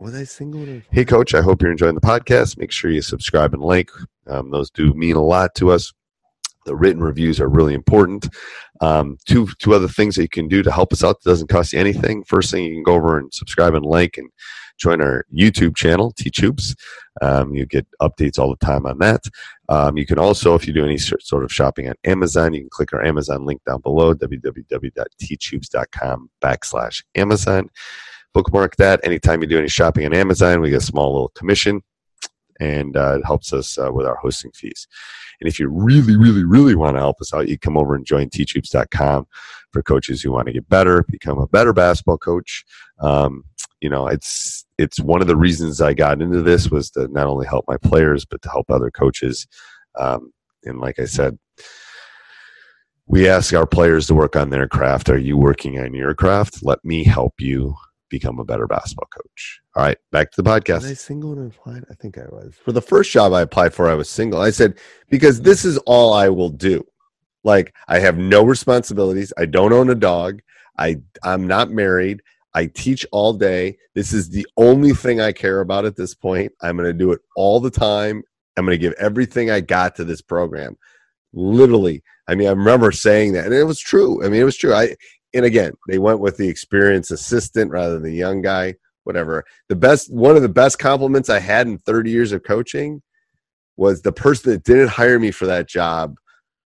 was 0.00 0.14
I 0.14 0.24
single? 0.24 0.80
Hey, 0.90 1.04
coach. 1.04 1.34
I 1.34 1.42
hope 1.42 1.60
you're 1.60 1.70
enjoying 1.70 1.94
the 1.94 2.00
podcast. 2.00 2.56
Make 2.56 2.72
sure 2.72 2.90
you 2.90 3.02
subscribe 3.02 3.52
and 3.52 3.62
like. 3.62 3.90
Um, 4.26 4.50
those 4.50 4.70
do 4.70 4.94
mean 4.94 5.14
a 5.14 5.22
lot 5.22 5.54
to 5.56 5.70
us. 5.70 5.92
The 6.64 6.74
written 6.74 7.02
reviews 7.02 7.38
are 7.38 7.50
really 7.50 7.74
important. 7.74 8.26
Um, 8.80 9.18
two 9.26 9.48
two 9.58 9.74
other 9.74 9.88
things 9.88 10.16
that 10.16 10.22
you 10.22 10.28
can 10.30 10.48
do 10.48 10.62
to 10.62 10.72
help 10.72 10.94
us 10.94 11.04
out 11.04 11.20
that 11.20 11.28
doesn't 11.28 11.48
cost 11.48 11.74
you 11.74 11.80
anything. 11.80 12.24
First 12.24 12.50
thing, 12.50 12.64
you 12.64 12.76
can 12.76 12.82
go 12.82 12.94
over 12.94 13.18
and 13.18 13.32
subscribe 13.34 13.74
and 13.74 13.84
like 13.84 14.16
and 14.16 14.30
join 14.80 15.00
our 15.00 15.24
YouTube 15.32 15.76
channel, 15.76 16.12
Hoops. 16.18 16.74
Um, 17.22 17.54
you 17.54 17.66
get 17.66 17.86
updates 18.00 18.36
all 18.38 18.50
the 18.50 18.64
time 18.64 18.86
on 18.86 18.98
that. 18.98 19.24
Um, 19.68 19.98
you 19.98 20.06
can 20.06 20.18
also, 20.18 20.54
if 20.54 20.66
you 20.66 20.72
do 20.72 20.84
any 20.84 20.98
sort 20.98 21.44
of 21.44 21.52
shopping 21.52 21.88
on 21.88 21.94
Amazon, 22.04 22.54
you 22.54 22.60
can 22.60 22.70
click 22.70 22.92
our 22.92 23.04
Amazon 23.04 23.44
link 23.44 23.60
down 23.66 23.80
below, 23.80 24.14
www.teachhoops.com 24.14 26.30
backslash 26.42 27.04
Amazon. 27.14 27.68
Bookmark 28.32 28.76
that. 28.76 29.00
Anytime 29.04 29.42
you 29.42 29.48
do 29.48 29.58
any 29.58 29.68
shopping 29.68 30.06
on 30.06 30.14
Amazon, 30.14 30.60
we 30.60 30.70
get 30.70 30.82
a 30.82 30.86
small 30.86 31.12
little 31.12 31.30
commission 31.30 31.82
and 32.60 32.96
uh, 32.96 33.18
it 33.18 33.24
helps 33.24 33.52
us 33.52 33.78
uh, 33.78 33.90
with 33.92 34.06
our 34.06 34.16
hosting 34.16 34.52
fees. 34.52 34.86
And 35.40 35.48
if 35.48 35.58
you 35.58 35.68
really, 35.68 36.16
really, 36.16 36.44
really 36.44 36.74
want 36.74 36.96
to 36.96 37.00
help 37.00 37.20
us 37.20 37.32
out, 37.32 37.48
you 37.48 37.58
come 37.58 37.78
over 37.78 37.94
and 37.94 38.04
join 38.04 38.28
teachhoops.com 38.28 39.26
for 39.72 39.82
coaches 39.82 40.20
who 40.20 40.32
want 40.32 40.46
to 40.46 40.52
get 40.52 40.68
better, 40.68 41.04
become 41.08 41.38
a 41.38 41.46
better 41.46 41.72
basketball 41.72 42.18
coach. 42.18 42.64
Um, 43.00 43.44
you 43.80 43.88
know, 43.88 44.06
it's 44.06 44.64
it's 44.78 45.00
one 45.00 45.20
of 45.20 45.26
the 45.26 45.36
reasons 45.36 45.80
I 45.80 45.94
got 45.94 46.22
into 46.22 46.42
this 46.42 46.70
was 46.70 46.90
to 46.92 47.08
not 47.08 47.26
only 47.26 47.46
help 47.46 47.64
my 47.68 47.76
players 47.76 48.24
but 48.24 48.42
to 48.42 48.50
help 48.50 48.70
other 48.70 48.90
coaches. 48.90 49.46
Um, 49.98 50.32
and 50.64 50.80
like 50.80 50.98
I 50.98 51.04
said, 51.04 51.38
we 53.06 53.28
ask 53.28 53.52
our 53.54 53.66
players 53.66 54.06
to 54.06 54.14
work 54.14 54.36
on 54.36 54.50
their 54.50 54.68
craft. 54.68 55.08
Are 55.10 55.18
you 55.18 55.36
working 55.36 55.78
on 55.80 55.94
your 55.94 56.14
craft? 56.14 56.62
Let 56.62 56.84
me 56.84 57.04
help 57.04 57.34
you 57.40 57.74
become 58.08 58.38
a 58.38 58.44
better 58.44 58.66
basketball 58.66 59.08
coach. 59.08 59.60
All 59.74 59.82
right, 59.82 59.98
back 60.12 60.30
to 60.32 60.42
the 60.42 60.48
podcast. 60.48 60.82
Was 60.82 60.90
I 60.90 60.94
single 60.94 61.32
and 61.32 61.52
applied? 61.52 61.84
I 61.90 61.94
think 61.94 62.18
I 62.18 62.24
was. 62.24 62.54
For 62.62 62.72
the 62.72 62.82
first 62.82 63.10
job 63.10 63.32
I 63.32 63.40
applied 63.40 63.72
for, 63.72 63.88
I 63.88 63.94
was 63.94 64.08
single. 64.08 64.40
I 64.40 64.50
said, 64.50 64.78
because 65.08 65.40
this 65.42 65.64
is 65.64 65.78
all 65.78 66.12
I 66.12 66.28
will 66.28 66.50
do. 66.50 66.84
Like, 67.44 67.74
I 67.88 68.00
have 68.00 68.18
no 68.18 68.44
responsibilities. 68.44 69.32
I 69.38 69.46
don't 69.46 69.72
own 69.72 69.88
a 69.88 69.94
dog. 69.94 70.40
I 70.76 71.00
I'm 71.22 71.46
not 71.46 71.70
married. 71.70 72.22
I 72.54 72.66
teach 72.66 73.06
all 73.12 73.32
day. 73.32 73.76
This 73.94 74.12
is 74.12 74.28
the 74.28 74.46
only 74.56 74.92
thing 74.92 75.20
I 75.20 75.32
care 75.32 75.60
about 75.60 75.84
at 75.84 75.96
this 75.96 76.14
point. 76.14 76.52
I'm 76.62 76.76
going 76.76 76.88
to 76.88 76.92
do 76.92 77.12
it 77.12 77.20
all 77.36 77.60
the 77.60 77.70
time. 77.70 78.22
I'm 78.56 78.64
going 78.66 78.76
to 78.76 78.78
give 78.78 78.94
everything 78.94 79.50
I 79.50 79.60
got 79.60 79.94
to 79.96 80.04
this 80.04 80.20
program. 80.20 80.76
Literally. 81.32 82.02
I 82.26 82.34
mean, 82.34 82.48
I 82.48 82.52
remember 82.52 82.92
saying 82.92 83.32
that, 83.34 83.46
and 83.46 83.54
it 83.54 83.64
was 83.64 83.80
true. 83.80 84.24
I 84.24 84.28
mean, 84.28 84.40
it 84.40 84.44
was 84.44 84.56
true. 84.56 84.74
I 84.74 84.96
and 85.32 85.44
again, 85.44 85.72
they 85.88 85.98
went 85.98 86.20
with 86.20 86.36
the 86.36 86.48
experienced 86.48 87.10
assistant 87.10 87.70
rather 87.70 87.94
than 87.94 88.02
the 88.02 88.12
young 88.12 88.42
guy. 88.42 88.74
Whatever. 89.04 89.44
The 89.68 89.76
best, 89.76 90.12
one 90.12 90.36
of 90.36 90.42
the 90.42 90.48
best 90.48 90.78
compliments 90.78 91.30
I 91.30 91.38
had 91.38 91.66
in 91.66 91.78
30 91.78 92.10
years 92.10 92.32
of 92.32 92.42
coaching 92.42 93.02
was 93.76 94.02
the 94.02 94.12
person 94.12 94.52
that 94.52 94.64
didn't 94.64 94.88
hire 94.88 95.18
me 95.18 95.30
for 95.30 95.46
that 95.46 95.68
job, 95.68 96.16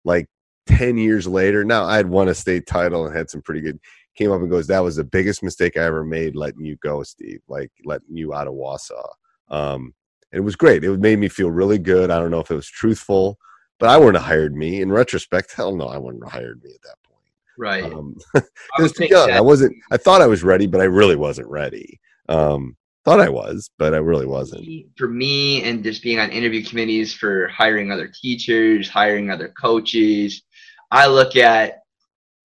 like 0.04 0.26
10 0.66 0.98
years 0.98 1.26
later. 1.26 1.64
Now 1.64 1.84
I 1.84 1.96
had 1.96 2.08
won 2.08 2.28
a 2.28 2.34
state 2.34 2.66
title 2.66 3.06
and 3.06 3.16
had 3.16 3.30
some 3.30 3.42
pretty 3.42 3.60
good. 3.60 3.78
Came 4.16 4.32
up 4.32 4.40
and 4.40 4.50
goes, 4.50 4.66
"That 4.66 4.80
was 4.80 4.96
the 4.96 5.04
biggest 5.04 5.42
mistake 5.42 5.76
I 5.76 5.84
ever 5.84 6.04
made, 6.04 6.36
letting 6.36 6.64
you 6.64 6.76
go, 6.76 7.02
Steve. 7.02 7.40
Like 7.48 7.70
letting 7.84 8.16
you 8.16 8.34
out 8.34 8.46
of 8.46 8.54
Wausau." 8.54 9.06
Um, 9.48 9.94
it 10.32 10.40
was 10.40 10.56
great. 10.56 10.84
It 10.84 11.00
made 11.00 11.18
me 11.18 11.28
feel 11.28 11.50
really 11.50 11.78
good. 11.78 12.10
I 12.10 12.18
don't 12.18 12.30
know 12.30 12.40
if 12.40 12.50
it 12.50 12.54
was 12.56 12.68
truthful, 12.68 13.38
but 13.78 13.88
I 13.88 13.96
wouldn't 13.96 14.16
have 14.16 14.26
hired 14.26 14.56
me. 14.56 14.80
In 14.80 14.90
retrospect, 14.90 15.52
hell 15.52 15.74
no, 15.74 15.86
I 15.86 15.98
wouldn't 15.98 16.24
have 16.24 16.32
hired 16.32 16.62
me 16.62 16.70
at 16.70 16.82
that 16.82 16.96
point. 17.08 17.16
Right. 17.58 17.84
Um, 17.84 18.16
I 18.34 18.82
was 18.82 18.98
young. 18.98 19.30
I 19.30 19.40
wasn't. 19.40 19.76
I 19.90 19.96
thought 19.96 20.22
I 20.22 20.26
was 20.26 20.42
ready, 20.42 20.66
but 20.66 20.80
I 20.80 20.84
really 20.84 21.16
wasn't 21.16 21.48
ready. 21.48 22.00
Um, 22.28 22.76
thought 23.04 23.20
I 23.20 23.28
was, 23.28 23.70
but 23.78 23.94
I 23.94 23.98
really 23.98 24.26
wasn't. 24.26 24.66
For 24.96 25.08
me, 25.08 25.62
and 25.62 25.84
just 25.84 26.02
being 26.02 26.18
on 26.18 26.30
interview 26.30 26.64
committees 26.64 27.14
for 27.14 27.48
hiring 27.48 27.92
other 27.92 28.10
teachers, 28.20 28.88
hiring 28.88 29.30
other 29.30 29.48
coaches, 29.48 30.42
I 30.90 31.06
look 31.06 31.36
at 31.36 31.82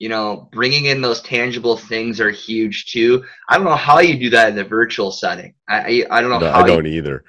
you 0.01 0.09
know 0.09 0.49
bringing 0.51 0.85
in 0.85 0.99
those 0.99 1.21
tangible 1.21 1.77
things 1.77 2.19
are 2.19 2.31
huge 2.31 2.87
too. 2.87 3.23
I 3.47 3.55
don't 3.55 3.65
know 3.65 3.75
how 3.75 3.99
you 3.99 4.17
do 4.17 4.31
that 4.31 4.49
in 4.49 4.55
the 4.55 4.63
virtual 4.63 5.11
setting. 5.11 5.53
I 5.69 5.77
I, 5.77 6.17
I 6.17 6.21
don't 6.21 6.31
know 6.31 6.39
no, 6.39 6.51
how. 6.51 6.63
I 6.63 6.67
don't 6.67 6.85
you, 6.85 6.93
either. 6.93 7.23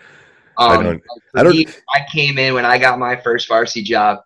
Um, 0.57 0.71
I 0.71 0.83
don't. 0.83 1.03
I 1.37 1.43
don't. 1.43 1.53
Me, 1.55 1.67
I 1.95 2.01
came 2.11 2.39
in 2.39 2.55
when 2.55 2.65
I 2.65 2.79
got 2.79 2.99
my 2.99 3.15
first 3.17 3.47
varsity 3.47 3.83
job. 3.83 4.21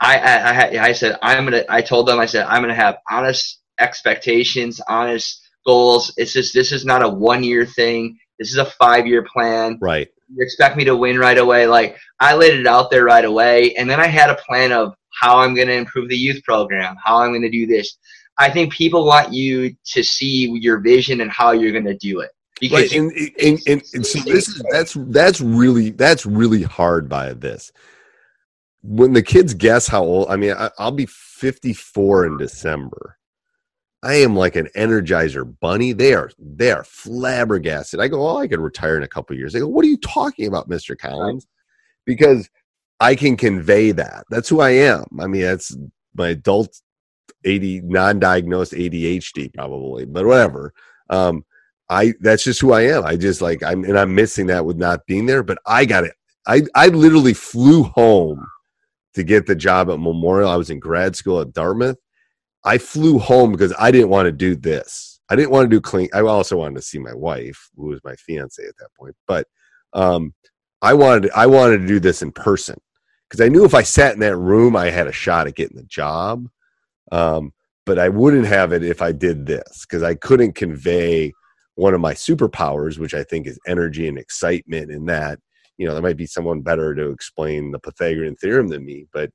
I, 0.00 0.18
I, 0.18 0.86
I 0.88 0.92
said, 0.92 1.18
I'm 1.22 1.48
to, 1.52 1.64
I 1.72 1.80
told 1.80 2.08
them, 2.08 2.18
I 2.18 2.26
said, 2.26 2.46
I'm 2.46 2.62
going 2.62 2.74
to 2.74 2.80
have 2.80 2.96
honest 3.08 3.62
expectations, 3.78 4.80
honest 4.88 5.40
goals. 5.64 6.12
It's 6.16 6.32
just, 6.32 6.52
this 6.52 6.72
is 6.72 6.84
not 6.84 7.04
a 7.04 7.08
one 7.08 7.44
year 7.44 7.64
thing. 7.64 8.18
This 8.40 8.50
is 8.50 8.58
a 8.58 8.64
five 8.64 9.06
year 9.06 9.24
plan. 9.32 9.78
Right. 9.80 10.08
You 10.28 10.42
expect 10.42 10.76
me 10.76 10.84
to 10.84 10.96
win 10.96 11.16
right 11.16 11.38
away. 11.38 11.68
Like 11.68 11.96
I 12.18 12.34
laid 12.34 12.58
it 12.58 12.66
out 12.66 12.90
there 12.90 13.04
right 13.04 13.24
away. 13.24 13.74
And 13.76 13.88
then 13.88 14.00
I 14.00 14.08
had 14.08 14.30
a 14.30 14.34
plan 14.34 14.72
of 14.72 14.94
how 15.20 15.38
I'm 15.38 15.54
going 15.54 15.68
to 15.68 15.74
improve 15.74 16.08
the 16.08 16.16
youth 16.16 16.42
program, 16.44 16.96
how 17.02 17.18
I'm 17.18 17.30
going 17.30 17.42
to 17.42 17.50
do 17.50 17.66
this. 17.66 17.96
I 18.38 18.50
think 18.50 18.72
people 18.72 19.06
want 19.06 19.32
you 19.32 19.74
to 19.92 20.02
see 20.02 20.50
your 20.60 20.78
vision 20.80 21.20
and 21.20 21.30
how 21.30 21.52
you're 21.52 21.72
going 21.72 21.84
to 21.84 21.96
do 21.96 22.20
it. 22.20 22.30
Because 22.60 22.92
right. 22.92 22.92
and, 22.92 23.12
and, 23.40 23.60
and, 23.66 23.82
and 23.94 24.06
so 24.06 24.20
this 24.20 24.48
is 24.48 24.62
that's 24.70 24.96
that's 25.08 25.40
really 25.40 25.90
that's 25.90 26.24
really 26.24 26.62
hard 26.62 27.08
by 27.08 27.32
this 27.32 27.72
when 28.84 29.14
the 29.14 29.22
kids 29.22 29.54
guess 29.54 29.88
how 29.88 30.02
old 30.02 30.28
i 30.28 30.36
mean 30.36 30.52
I, 30.52 30.70
will 30.78 30.92
be 30.92 31.06
54 31.06 32.26
in 32.26 32.36
december 32.36 33.16
i 34.02 34.14
am 34.16 34.36
like 34.36 34.56
an 34.56 34.68
energizer 34.76 35.52
bunny 35.58 35.94
they 35.94 36.12
are 36.12 36.30
they 36.38 36.70
are 36.70 36.84
flabbergasted 36.84 37.98
i 37.98 38.08
go 38.08 38.28
oh 38.28 38.36
i 38.36 38.46
could 38.46 38.60
retire 38.60 38.98
in 38.98 39.02
a 39.02 39.08
couple 39.08 39.34
years 39.36 39.54
they 39.54 39.60
go 39.60 39.68
what 39.68 39.86
are 39.86 39.88
you 39.88 39.96
talking 39.96 40.46
about 40.46 40.68
mr 40.68 40.96
collins 40.98 41.46
because 42.04 42.50
i 43.00 43.14
can 43.14 43.36
convey 43.36 43.90
that 43.90 44.24
that's 44.30 44.48
who 44.48 44.60
i 44.60 44.70
am 44.70 45.04
i 45.20 45.26
mean 45.26 45.42
that's 45.42 45.76
my 46.14 46.28
adult 46.28 46.80
80 47.44 47.82
non-diagnosed 47.82 48.72
adhd 48.72 49.54
probably 49.54 50.04
but 50.04 50.26
whatever 50.26 50.72
um 51.10 51.44
i 51.90 52.14
that's 52.20 52.44
just 52.44 52.60
who 52.60 52.72
i 52.72 52.82
am 52.82 53.04
i 53.04 53.16
just 53.16 53.42
like 53.42 53.62
i'm 53.62 53.84
and 53.84 53.98
i'm 53.98 54.14
missing 54.14 54.46
that 54.46 54.64
with 54.64 54.76
not 54.76 55.04
being 55.06 55.26
there 55.26 55.42
but 55.42 55.58
i 55.66 55.84
got 55.84 56.04
it 56.04 56.14
i 56.46 56.62
i 56.74 56.88
literally 56.88 57.34
flew 57.34 57.82
home 57.82 58.46
to 59.14 59.22
get 59.22 59.46
the 59.46 59.54
job 59.54 59.90
at 59.90 59.98
Memorial. 59.98 60.50
I 60.50 60.56
was 60.56 60.70
in 60.70 60.80
grad 60.80 61.16
school 61.16 61.40
at 61.40 61.52
Dartmouth. 61.52 61.96
I 62.64 62.78
flew 62.78 63.18
home 63.18 63.52
because 63.52 63.72
I 63.78 63.90
didn't 63.90 64.10
want 64.10 64.26
to 64.26 64.32
do 64.32 64.56
this. 64.56 65.20
I 65.30 65.36
didn't 65.36 65.50
want 65.50 65.70
to 65.70 65.76
do 65.76 65.80
clean. 65.80 66.08
I 66.12 66.20
also 66.20 66.56
wanted 66.56 66.76
to 66.76 66.82
see 66.82 66.98
my 66.98 67.14
wife, 67.14 67.70
who 67.76 67.86
was 67.86 68.00
my 68.04 68.14
fiance 68.16 68.62
at 68.62 68.76
that 68.78 68.88
point. 68.98 69.14
But 69.26 69.46
um, 69.92 70.34
I 70.82 70.94
wanted 70.94 71.30
I 71.34 71.46
wanted 71.46 71.78
to 71.78 71.86
do 71.86 72.00
this 72.00 72.22
in 72.22 72.32
person 72.32 72.76
because 73.28 73.44
I 73.44 73.48
knew 73.48 73.64
if 73.64 73.74
I 73.74 73.82
sat 73.82 74.14
in 74.14 74.20
that 74.20 74.36
room, 74.36 74.76
I 74.76 74.90
had 74.90 75.06
a 75.06 75.12
shot 75.12 75.46
at 75.46 75.54
getting 75.54 75.76
the 75.76 75.84
job. 75.84 76.48
Um, 77.12 77.52
but 77.86 77.98
I 77.98 78.08
wouldn't 78.08 78.46
have 78.46 78.72
it 78.72 78.82
if 78.82 79.02
I 79.02 79.12
did 79.12 79.46
this 79.46 79.84
because 79.86 80.02
I 80.02 80.14
couldn't 80.14 80.54
convey 80.54 81.32
one 81.74 81.92
of 81.92 82.00
my 82.00 82.14
superpowers, 82.14 82.98
which 82.98 83.14
I 83.14 83.24
think 83.24 83.46
is 83.46 83.58
energy 83.66 84.08
and 84.08 84.18
excitement 84.18 84.90
in 84.90 85.06
that 85.06 85.38
you 85.76 85.86
know, 85.86 85.92
there 85.92 86.02
might 86.02 86.16
be 86.16 86.26
someone 86.26 86.60
better 86.60 86.94
to 86.94 87.10
explain 87.10 87.70
the 87.70 87.78
Pythagorean 87.78 88.36
theorem 88.36 88.68
than 88.68 88.84
me, 88.84 89.06
but 89.12 89.30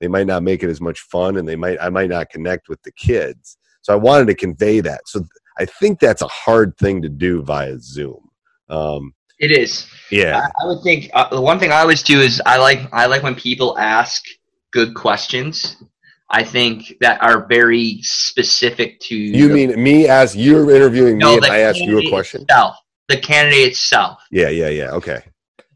they 0.00 0.08
might 0.08 0.26
not 0.26 0.42
make 0.42 0.62
it 0.62 0.70
as 0.70 0.80
much 0.80 1.00
fun 1.00 1.36
and 1.36 1.48
they 1.48 1.56
might 1.56 1.78
I 1.80 1.88
might 1.88 2.10
not 2.10 2.30
connect 2.30 2.68
with 2.68 2.82
the 2.82 2.92
kids. 2.92 3.58
So 3.82 3.92
I 3.92 3.96
wanted 3.96 4.26
to 4.28 4.34
convey 4.34 4.80
that. 4.80 5.02
So 5.06 5.24
I 5.58 5.66
think 5.66 6.00
that's 6.00 6.22
a 6.22 6.28
hard 6.28 6.76
thing 6.78 7.02
to 7.02 7.08
do 7.08 7.42
via 7.42 7.78
Zoom. 7.78 8.28
Um, 8.68 9.14
it 9.38 9.50
is. 9.50 9.86
Yeah. 10.10 10.38
I, 10.38 10.62
I 10.62 10.66
would 10.66 10.82
think 10.82 11.10
uh, 11.14 11.28
the 11.28 11.40
one 11.40 11.58
thing 11.58 11.72
I 11.72 11.80
always 11.80 12.02
do 12.02 12.20
is 12.20 12.40
I 12.46 12.58
like 12.58 12.88
I 12.92 13.06
like 13.06 13.22
when 13.22 13.34
people 13.34 13.78
ask 13.78 14.22
good 14.72 14.94
questions. 14.94 15.76
I 16.30 16.42
think 16.42 16.94
that 17.00 17.22
are 17.22 17.46
very 17.46 18.00
specific 18.02 18.98
to. 19.00 19.14
You 19.14 19.48
the, 19.48 19.54
mean 19.54 19.82
me 19.82 20.08
as 20.08 20.34
you're 20.34 20.70
interviewing 20.70 21.18
no, 21.18 21.30
me 21.30 21.36
and 21.36 21.46
I 21.46 21.58
ask 21.60 21.78
you 21.78 21.98
a 21.98 22.08
question? 22.08 22.42
Itself, 22.42 22.76
the 23.08 23.18
candidate 23.18 23.68
itself. 23.68 24.20
Yeah, 24.30 24.48
yeah, 24.48 24.68
yeah. 24.68 24.90
Okay. 24.92 25.22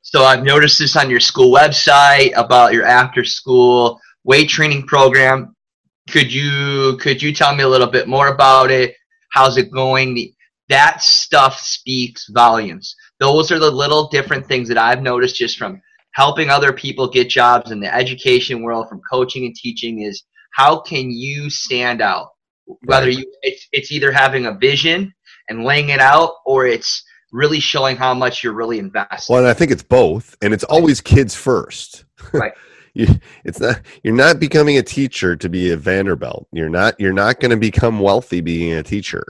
So 0.03 0.25
I've 0.25 0.43
noticed 0.43 0.79
this 0.79 0.97
on 0.97 1.11
your 1.11 1.21
school 1.21 1.55
website 1.55 2.33
about 2.35 2.73
your 2.73 2.85
after 2.87 3.25
school 3.25 4.00
weight 4.25 4.49
training 4.49 4.87
program. 4.87 5.55
Could 6.11 6.33
you 6.33 6.97
could 7.00 7.23
you 7.23 7.35
tell 7.35 7.55
me 7.55 7.62
a 7.62 7.69
little 7.69 7.87
bit 7.87 8.09
more 8.09 8.29
about 8.29 8.71
it? 8.71 8.95
How's 9.33 9.59
it 9.59 9.71
going? 9.71 10.33
That 10.71 11.03
stuff 11.03 11.61
speaks 11.61 12.29
volumes. 12.29 12.97
Those 13.21 13.51
are 13.51 13.59
the 13.59 13.71
little 13.71 14.09
different 14.09 14.47
things 14.47 14.69
that 14.69 14.79
I've 14.79 15.03
noticed 15.03 15.37
just 15.37 15.59
from 15.59 15.81
helping 16.13 16.51
other 16.51 16.73
people 16.73 17.09
get 17.09 17.29
jobs 17.29 17.71
in 17.71 17.81
the 17.81 17.95
education 17.95 18.63
world, 18.63 18.89
from 18.89 19.01
coaching 19.11 19.45
and 19.45 19.55
teaching 19.55 20.03
is 20.03 20.25
how 20.53 20.81
can 20.81 21.11
you 21.11 21.51
stand 21.51 22.01
out? 22.01 22.31
Whether 22.85 23.09
you 23.09 23.25
it's, 23.43 23.67
it's 23.73 23.93
either 23.93 24.13
having 24.13 24.47
a 24.47 24.53
vision 24.53 25.15
and 25.49 25.65
laying 25.65 25.89
it 25.89 26.01
out 26.01 26.35
or 26.45 26.67
it's 26.67 27.03
really 27.33 27.61
showing 27.61 27.97
how 27.97 28.15
much 28.15 28.43
you're 28.43 28.53
really 28.53 28.79
invested. 28.79 29.33
Well, 29.33 29.41
and 29.41 29.49
I 29.49 29.55
think 29.55 29.71
it's 29.71 29.83
both, 29.83 30.37
and 30.43 30.53
it's 30.53 30.65
always 30.65 31.01
kids 31.01 31.35
first. 31.35 32.05
Right. 32.33 32.53
you, 32.95 33.07
it's 33.45 33.61
not 33.61 33.81
you're 34.03 34.15
not 34.15 34.41
becoming 34.41 34.77
a 34.77 34.83
teacher 34.83 35.37
to 35.37 35.49
be 35.49 35.71
a 35.71 35.77
Vanderbilt. 35.77 36.49
You're 36.53 36.69
not 36.69 36.99
you're 36.99 37.13
not 37.13 37.39
going 37.39 37.53
to 37.53 37.57
become 37.57 38.01
wealthy 38.01 38.41
being 38.41 38.73
a 38.73 38.83
teacher. 38.83 39.25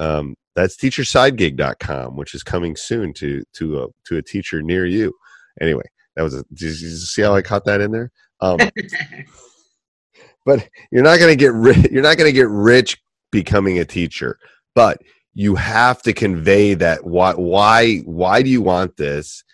Um, 0.00 0.34
that's 0.56 0.76
teachersidegig.com, 0.76 2.16
which 2.16 2.34
is 2.34 2.42
coming 2.42 2.74
soon 2.74 3.12
to 3.14 3.44
to 3.54 3.82
a 3.84 3.86
to 4.06 4.16
a 4.16 4.22
teacher 4.22 4.62
near 4.62 4.86
you. 4.86 5.12
Anyway, 5.60 5.84
that 6.16 6.22
was 6.22 6.34
a. 6.34 6.44
Did 6.54 6.80
you 6.80 6.90
see 6.96 7.22
how 7.22 7.34
I 7.34 7.42
caught 7.42 7.64
that 7.66 7.80
in 7.80 7.92
there? 7.92 8.10
Um, 8.40 8.58
but 10.46 10.68
you're 10.90 11.04
not 11.04 11.18
going 11.18 11.30
to 11.30 11.36
get 11.36 11.52
ri- 11.52 11.88
you're 11.90 12.02
not 12.02 12.16
going 12.16 12.28
to 12.28 12.36
get 12.36 12.48
rich 12.48 13.00
becoming 13.30 13.78
a 13.78 13.84
teacher, 13.84 14.38
but 14.74 15.00
you 15.34 15.54
have 15.54 16.02
to 16.02 16.12
convey 16.12 16.74
that 16.74 17.04
why 17.04 17.34
why 17.34 17.98
why 17.98 18.42
do 18.42 18.50
you 18.50 18.62
want 18.62 18.96
this? 18.96 19.44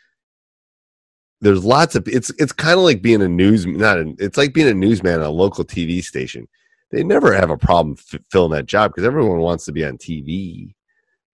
There's 1.40 1.64
lots 1.64 1.96
of 1.96 2.08
it's 2.08 2.30
it's 2.38 2.52
kind 2.52 2.78
of 2.78 2.84
like 2.84 3.02
being 3.02 3.20
a 3.20 3.28
news 3.28 3.66
not 3.66 3.98
a, 3.98 4.14
it's 4.18 4.38
like 4.38 4.54
being 4.54 4.68
a 4.68 4.74
newsman 4.74 5.20
on 5.20 5.26
a 5.26 5.30
local 5.30 5.64
TV 5.64 6.02
station. 6.02 6.48
They 6.96 7.04
never 7.04 7.34
have 7.34 7.50
a 7.50 7.58
problem 7.58 7.94
f- 7.98 8.20
filling 8.30 8.52
that 8.52 8.64
job 8.64 8.90
because 8.90 9.04
everyone 9.04 9.40
wants 9.40 9.66
to 9.66 9.72
be 9.72 9.84
on 9.84 9.98
TV 9.98 10.74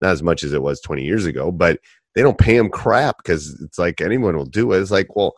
not 0.01 0.11
as 0.11 0.21
much 0.21 0.43
as 0.43 0.53
it 0.53 0.61
was 0.61 0.81
20 0.81 1.05
years 1.05 1.25
ago, 1.25 1.53
but 1.53 1.79
they 2.17 2.23
don't 2.23 2.37
pay 2.37 2.57
them 2.57 2.69
crap 2.69 3.19
because 3.19 3.61
it's 3.63 3.79
like 3.79 4.01
anyone 4.01 4.37
will 4.37 4.45
do 4.45 4.73
it. 4.73 4.81
It's 4.81 4.91
like, 4.91 5.15
well, 5.15 5.35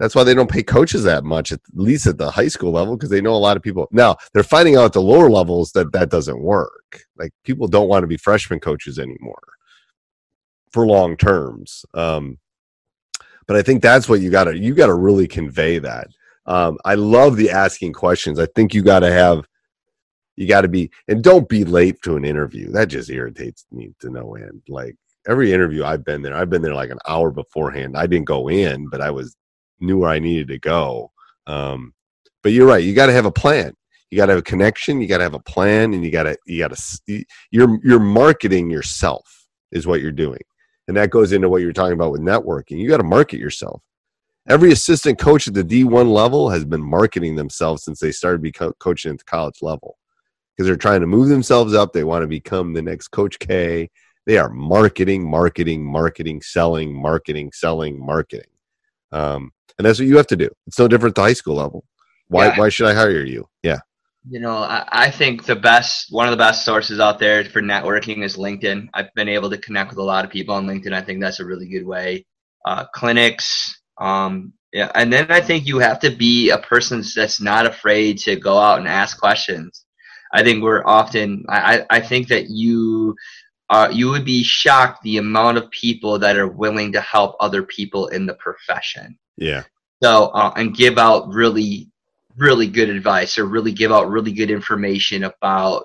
that's 0.00 0.16
why 0.16 0.24
they 0.24 0.34
don't 0.34 0.50
pay 0.50 0.64
coaches 0.64 1.04
that 1.04 1.22
much, 1.22 1.52
at 1.52 1.60
least 1.72 2.08
at 2.08 2.18
the 2.18 2.32
high 2.32 2.48
school 2.48 2.72
level, 2.72 2.96
because 2.96 3.10
they 3.10 3.20
know 3.20 3.34
a 3.34 3.36
lot 3.36 3.56
of 3.56 3.62
people. 3.62 3.86
Now 3.92 4.16
they're 4.34 4.42
finding 4.42 4.74
out 4.74 4.86
at 4.86 4.92
the 4.92 5.00
lower 5.00 5.30
levels 5.30 5.70
that 5.72 5.92
that 5.92 6.10
doesn't 6.10 6.42
work. 6.42 7.04
Like 7.16 7.32
people 7.44 7.68
don't 7.68 7.88
want 7.88 8.02
to 8.02 8.08
be 8.08 8.16
freshman 8.16 8.58
coaches 8.58 8.98
anymore 8.98 9.40
for 10.72 10.84
long 10.84 11.16
terms. 11.16 11.84
Um, 11.94 12.38
but 13.46 13.56
I 13.56 13.62
think 13.62 13.82
that's 13.82 14.08
what 14.08 14.20
you 14.20 14.30
got 14.30 14.44
to 14.44 14.58
you 14.58 14.74
got 14.74 14.86
to 14.86 14.94
really 14.94 15.28
convey 15.28 15.78
that. 15.78 16.08
Um, 16.46 16.78
I 16.84 16.96
love 16.96 17.36
the 17.36 17.50
asking 17.50 17.92
questions. 17.92 18.40
I 18.40 18.46
think 18.46 18.74
you 18.74 18.82
got 18.82 19.00
to 19.00 19.12
have 19.12 19.46
you 20.40 20.46
got 20.46 20.62
to 20.62 20.68
be 20.68 20.90
and 21.06 21.22
don't 21.22 21.50
be 21.50 21.64
late 21.64 22.00
to 22.00 22.16
an 22.16 22.24
interview. 22.24 22.72
That 22.72 22.88
just 22.88 23.10
irritates 23.10 23.66
me 23.70 23.92
to 24.00 24.08
no 24.08 24.36
end. 24.36 24.62
Like 24.70 24.96
every 25.28 25.52
interview 25.52 25.84
I've 25.84 26.02
been 26.02 26.22
there, 26.22 26.34
I've 26.34 26.48
been 26.48 26.62
there 26.62 26.74
like 26.74 26.88
an 26.88 26.98
hour 27.06 27.30
beforehand. 27.30 27.94
I 27.94 28.06
didn't 28.06 28.24
go 28.24 28.48
in, 28.48 28.88
but 28.88 29.02
I 29.02 29.10
was 29.10 29.36
knew 29.80 29.98
where 29.98 30.08
I 30.08 30.18
needed 30.18 30.48
to 30.48 30.58
go. 30.58 31.12
Um, 31.46 31.92
but 32.42 32.52
you're 32.52 32.66
right. 32.66 32.82
You 32.82 32.94
got 32.94 33.06
to 33.06 33.12
have 33.12 33.26
a 33.26 33.30
plan. 33.30 33.74
You 34.10 34.16
got 34.16 34.26
to 34.26 34.32
have 34.32 34.38
a 34.38 34.42
connection. 34.42 35.02
You 35.02 35.08
got 35.08 35.18
to 35.18 35.24
have 35.24 35.34
a 35.34 35.40
plan, 35.40 35.92
and 35.92 36.02
you 36.02 36.10
got 36.10 36.22
to 36.22 36.38
you 36.46 36.58
got 36.58 36.74
to 36.74 37.24
you're 37.50 37.78
you're 37.84 38.00
marketing 38.00 38.70
yourself 38.70 39.46
is 39.72 39.86
what 39.86 40.00
you're 40.00 40.10
doing, 40.10 40.40
and 40.88 40.96
that 40.96 41.10
goes 41.10 41.32
into 41.32 41.50
what 41.50 41.60
you're 41.60 41.74
talking 41.74 41.92
about 41.92 42.12
with 42.12 42.22
networking. 42.22 42.78
You 42.78 42.88
got 42.88 42.96
to 42.96 43.04
market 43.04 43.38
yourself. 43.38 43.82
Every 44.48 44.72
assistant 44.72 45.18
coach 45.18 45.46
at 45.46 45.52
the 45.52 45.62
D1 45.62 46.10
level 46.10 46.48
has 46.48 46.64
been 46.64 46.82
marketing 46.82 47.36
themselves 47.36 47.84
since 47.84 48.00
they 48.00 48.10
started 48.10 48.40
become 48.40 48.72
coaching 48.80 49.12
at 49.12 49.18
the 49.18 49.24
college 49.24 49.58
level 49.60 49.98
because 50.60 50.68
they're 50.68 50.76
trying 50.76 51.00
to 51.00 51.06
move 51.06 51.30
themselves 51.30 51.72
up. 51.72 51.94
They 51.94 52.04
want 52.04 52.22
to 52.22 52.26
become 52.26 52.74
the 52.74 52.82
next 52.82 53.08
Coach 53.08 53.38
K. 53.38 53.88
They 54.26 54.36
are 54.36 54.50
marketing, 54.50 55.26
marketing, 55.26 55.82
marketing, 55.82 56.42
selling, 56.42 56.92
marketing, 56.92 57.50
selling, 57.54 57.98
marketing. 57.98 58.50
Um, 59.10 59.52
and 59.78 59.86
that's 59.86 59.98
what 59.98 60.06
you 60.06 60.18
have 60.18 60.26
to 60.26 60.36
do. 60.36 60.50
It's 60.66 60.78
no 60.78 60.86
different 60.86 61.12
at 61.12 61.14
the 61.14 61.22
high 61.22 61.32
school 61.32 61.54
level. 61.54 61.84
Why? 62.28 62.48
Yeah. 62.48 62.58
Why 62.58 62.68
should 62.68 62.88
I 62.88 62.92
hire 62.92 63.24
you? 63.24 63.48
Yeah. 63.62 63.78
You 64.28 64.38
know, 64.40 64.58
I, 64.58 64.86
I, 64.92 65.10
think 65.10 65.46
the 65.46 65.56
best, 65.56 66.08
one 66.10 66.26
of 66.26 66.32
the 66.32 66.36
best 66.36 66.62
sources 66.62 67.00
out 67.00 67.18
there 67.18 67.42
for 67.42 67.62
networking 67.62 68.22
is 68.22 68.36
LinkedIn. 68.36 68.90
I've 68.92 69.08
been 69.14 69.30
able 69.30 69.48
to 69.48 69.56
connect 69.56 69.88
with 69.88 69.98
a 69.98 70.02
lot 70.02 70.26
of 70.26 70.30
people 70.30 70.54
on 70.54 70.66
LinkedIn. 70.66 70.92
I 70.92 71.00
think 71.00 71.22
that's 71.22 71.40
a 71.40 71.46
really 71.46 71.68
good 71.68 71.86
way. 71.86 72.26
Uh, 72.66 72.84
clinics, 72.94 73.80
um, 73.96 74.52
yeah, 74.74 74.92
and 74.94 75.10
then 75.10 75.30
I 75.30 75.40
think 75.40 75.66
you 75.66 75.78
have 75.78 76.00
to 76.00 76.10
be 76.10 76.50
a 76.50 76.58
person 76.58 77.02
that's 77.16 77.40
not 77.40 77.64
afraid 77.64 78.18
to 78.18 78.36
go 78.36 78.58
out 78.58 78.78
and 78.78 78.86
ask 78.86 79.18
questions. 79.18 79.86
I 80.32 80.42
think 80.42 80.62
we're 80.62 80.84
often. 80.86 81.44
I, 81.48 81.84
I 81.90 82.00
think 82.00 82.28
that 82.28 82.50
you 82.50 83.16
uh, 83.68 83.88
you 83.92 84.10
would 84.10 84.24
be 84.24 84.42
shocked 84.42 85.02
the 85.02 85.18
amount 85.18 85.58
of 85.58 85.70
people 85.70 86.18
that 86.18 86.36
are 86.36 86.48
willing 86.48 86.92
to 86.92 87.00
help 87.00 87.36
other 87.40 87.62
people 87.62 88.08
in 88.08 88.26
the 88.26 88.34
profession. 88.34 89.16
Yeah. 89.36 89.64
So 90.02 90.26
uh, 90.26 90.52
and 90.56 90.74
give 90.74 90.98
out 90.98 91.28
really 91.28 91.90
really 92.36 92.66
good 92.66 92.88
advice 92.88 93.38
or 93.38 93.44
really 93.44 93.72
give 93.72 93.92
out 93.92 94.08
really 94.08 94.32
good 94.32 94.50
information 94.50 95.24
about 95.24 95.84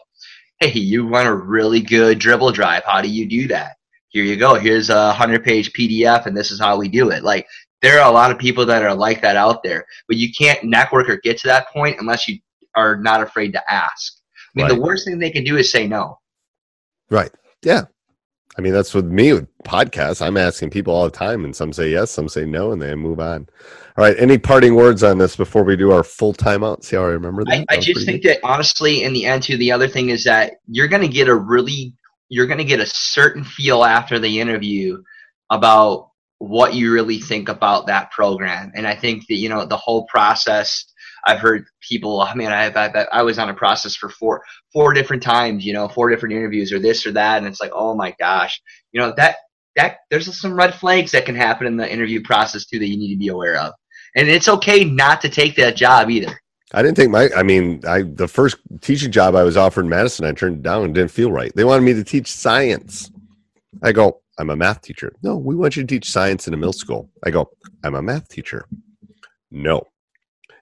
hey 0.60 0.72
you 0.80 1.06
want 1.06 1.28
a 1.28 1.34
really 1.34 1.82
good 1.82 2.20
dribble 2.20 2.52
drive 2.52 2.84
how 2.86 3.02
do 3.02 3.10
you 3.10 3.28
do 3.28 3.48
that 3.48 3.76
here 4.10 4.24
you 4.24 4.38
go 4.38 4.56
here's 4.56 4.90
a 4.90 5.08
100 5.08 5.44
page 5.44 5.72
pdf 5.74 6.26
and 6.26 6.38
this 6.38 6.52
is 6.52 6.60
how 6.60 6.78
we 6.78 6.88
do 6.88 7.10
it 7.10 7.24
like 7.24 7.48
there 7.82 8.00
are 8.00 8.10
a 8.10 8.14
lot 8.14 8.32
of 8.32 8.38
people 8.38 8.66
that 8.66 8.84
are 8.84 8.96
like 8.96 9.22
that 9.22 9.36
out 9.36 9.64
there 9.64 9.86
but 10.08 10.18
you 10.18 10.32
can't 10.32 10.64
network 10.64 11.10
or 11.10 11.18
get 11.18 11.38
to 11.38 11.48
that 11.48 11.68
point 11.70 11.98
unless 12.00 12.28
you 12.28 12.38
are 12.76 12.98
not 12.98 13.22
afraid 13.22 13.52
to 13.52 13.72
ask 13.72 14.22
mean, 14.56 14.68
right. 14.68 14.76
the 14.76 14.82
worst 14.82 15.06
thing 15.06 15.20
they 15.20 15.32
can 15.32 15.44
do 15.44 15.58
is 15.58 15.72
say 15.72 15.88
no. 15.88 16.20
Right. 17.10 17.32
Yeah. 17.64 17.84
I 18.58 18.62
mean, 18.62 18.72
that's 18.72 18.94
with 18.94 19.06
me 19.06 19.34
with 19.34 19.48
podcasts. 19.66 20.26
I'm 20.26 20.38
asking 20.38 20.70
people 20.70 20.96
all 20.96 21.04
the 21.04 21.12
time, 21.12 21.44
and 21.44 21.54
some 21.54 21.74
say 21.74 21.90
yes, 21.90 22.12
some 22.12 22.30
say 22.30 22.46
no, 22.46 22.72
and 22.72 22.82
they 22.82 22.96
move 22.96 23.20
on. 23.20 23.48
All 23.98 24.06
right. 24.06 24.16
Any 24.18 24.38
parting 24.38 24.76
words 24.76 25.04
on 25.04 25.18
this 25.18 25.36
before 25.36 25.64
we 25.64 25.76
do 25.76 25.92
our 25.92 26.04
full 26.04 26.34
timeout? 26.34 26.84
See 26.84 26.96
how 26.96 27.04
I 27.04 27.08
remember 27.08 27.44
that? 27.46 27.66
I, 27.70 27.76
I 27.76 27.80
just 27.80 28.06
think 28.06 28.24
good. 28.24 28.36
that 28.36 28.40
honestly, 28.44 29.04
in 29.04 29.12
the 29.12 29.26
end, 29.26 29.44
too, 29.44 29.58
the 29.58 29.74
other 29.74 29.90
thing 29.90 30.10
is 30.10 30.24
that 30.24 30.54
you're 30.68 30.88
going 30.88 31.02
to 31.02 31.10
get 31.10 31.28
a 31.28 31.36
really, 31.36 31.94
you're 32.30 32.48
going 32.48 32.60
to 32.60 32.64
get 32.64 32.80
a 32.80 32.86
certain 32.86 33.44
feel 33.44 33.84
after 33.84 34.20
the 34.20 34.40
interview 34.40 35.04
about 35.50 36.12
what 36.40 36.74
you 36.74 36.92
really 36.94 37.20
think 37.20 37.50
about 37.50 37.88
that 37.88 38.12
program. 38.12 38.72
And 38.76 38.88
I 38.88 38.96
think 38.96 39.28
that, 39.28 39.36
you 39.36 39.50
know, 39.50 39.66
the 39.66 39.78
whole 39.78 40.06
process 40.06 40.86
I've 41.26 41.40
heard 41.40 41.66
people, 41.82 42.22
oh, 42.22 42.26
I 42.26 42.36
mean, 42.36 42.50
I, 42.50 42.68
I, 42.68 43.06
I 43.12 43.22
was 43.24 43.40
on 43.40 43.50
a 43.50 43.54
process 43.54 43.96
for 43.96 44.10
four, 44.10 44.44
four 44.72 44.94
different 44.94 45.24
times, 45.24 45.66
you 45.66 45.74
know, 45.74 45.88
four 45.88 46.10
different 46.10 46.36
interviews 46.36 46.72
or 46.72 46.80
this 46.80 47.06
or 47.06 47.12
that. 47.14 47.40
And 47.40 47.48
it's 47.48 47.60
like, 47.60 47.72
oh 47.74 47.96
my 47.96 48.14
gosh, 48.20 48.62
you 48.92 49.02
know, 49.02 49.14
that, 49.18 49.38
that 49.76 49.98
there's 50.10 50.40
some 50.40 50.54
red 50.54 50.76
flags 50.76 51.12
that 51.12 51.26
can 51.26 51.36
happen 51.36 51.68
in 51.68 51.78
the 51.78 51.92
interview 51.92 52.22
process 52.22 52.66
too 52.66 52.80
that 52.80 52.88
you 52.88 52.98
need 52.98 53.14
to 53.14 53.20
be 53.20 53.30
aware 53.30 53.58
of. 53.58 53.74
And 54.16 54.30
it's 54.30 54.48
okay 54.48 54.84
not 54.84 55.20
to 55.22 55.30
take 55.30 55.56
that 55.58 55.76
job 55.76 56.10
either. 56.10 56.40
I 56.74 56.82
didn't 56.82 56.98
take 56.98 57.10
my. 57.10 57.30
I 57.36 57.44
mean, 57.44 57.82
I 57.88 58.02
the 58.02 58.28
first 58.28 58.58
teaching 58.82 59.12
job 59.12 59.36
I 59.36 59.44
was 59.44 59.56
offered 59.56 59.86
in 59.86 59.90
Madison, 59.90 60.26
I 60.26 60.32
turned 60.32 60.58
it 60.58 60.64
down 60.64 60.84
and 60.84 60.96
didn't 60.96 61.12
feel 61.12 61.32
right. 61.32 61.52
They 61.56 61.64
wanted 61.64 61.84
me 61.84 61.94
to 61.94 62.04
teach 62.04 62.32
science. 62.32 63.12
I 63.84 63.92
go, 63.92 64.22
I'm 64.38 64.50
a 64.50 64.56
math 64.56 64.82
teacher. 64.82 65.14
No, 65.22 65.38
we 65.38 65.56
want 65.56 65.76
you 65.76 65.84
to 65.84 65.88
teach 65.88 66.12
science 66.12 66.48
in 66.48 66.54
a 66.54 66.58
middle 66.58 66.74
school. 66.74 67.10
I 67.24 67.30
go, 67.30 67.50
I'm 67.84 67.96
a 67.96 68.02
math 68.02 68.28
teacher. 68.30 68.68
No, 69.52 69.84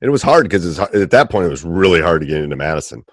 it 0.04 0.10
was 0.10 0.22
hard 0.22 0.44
because 0.44 0.80
at 0.80 1.12
that 1.12 1.30
point 1.30 1.46
it 1.46 1.50
was 1.50 1.64
really 1.64 2.02
hard 2.02 2.22
to 2.22 2.28
get 2.28 2.42
into 2.42 2.58
Madison. 2.58 3.06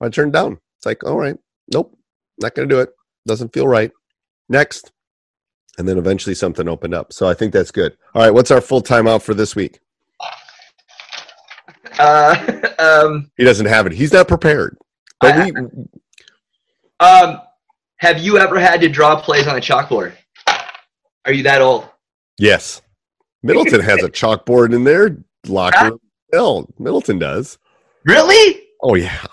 I 0.00 0.10
turned 0.10 0.34
down. 0.34 0.58
It's 0.76 0.84
like, 0.84 1.04
all 1.04 1.16
right, 1.16 1.36
nope, 1.72 1.96
not 2.38 2.54
going 2.54 2.68
to 2.68 2.74
do 2.74 2.80
it. 2.80 2.90
Doesn't 3.26 3.52
feel 3.52 3.66
right. 3.66 3.90
Next. 4.48 4.92
And 5.78 5.88
then 5.88 5.96
eventually 5.96 6.34
something 6.34 6.68
opened 6.68 6.92
up. 6.92 7.14
So 7.14 7.26
I 7.26 7.32
think 7.32 7.54
that's 7.54 7.70
good. 7.70 7.96
All 8.14 8.22
right, 8.22 8.34
what's 8.34 8.50
our 8.50 8.60
full 8.60 8.82
time 8.82 9.08
out 9.08 9.22
for 9.22 9.32
this 9.32 9.56
week? 9.56 9.80
Uh, 11.98 12.60
um, 12.78 13.30
he 13.38 13.44
doesn't 13.44 13.66
have 13.66 13.86
it. 13.86 13.92
He's 13.92 14.12
not 14.12 14.28
prepared. 14.28 14.76
But 15.18 15.34
I, 15.34 15.50
we. 15.50 15.52
Um, 17.00 17.40
have 17.96 18.18
you 18.18 18.36
ever 18.36 18.58
had 18.58 18.82
to 18.82 18.88
draw 18.88 19.18
plays 19.18 19.46
on 19.46 19.56
a 19.56 19.60
chalkboard? 19.60 20.12
Are 21.24 21.32
you 21.32 21.44
that 21.44 21.62
old? 21.62 21.88
Yes. 22.38 22.82
Middleton 23.42 23.80
has 23.80 24.02
a 24.02 24.10
chalkboard 24.10 24.74
in 24.74 24.84
there 24.84 25.16
locker. 25.46 25.96
Hell, 26.32 26.68
Middleton 26.78 27.18
does. 27.18 27.58
Really? 28.04 28.62
Oh 28.82 28.94
yeah. 28.94 29.26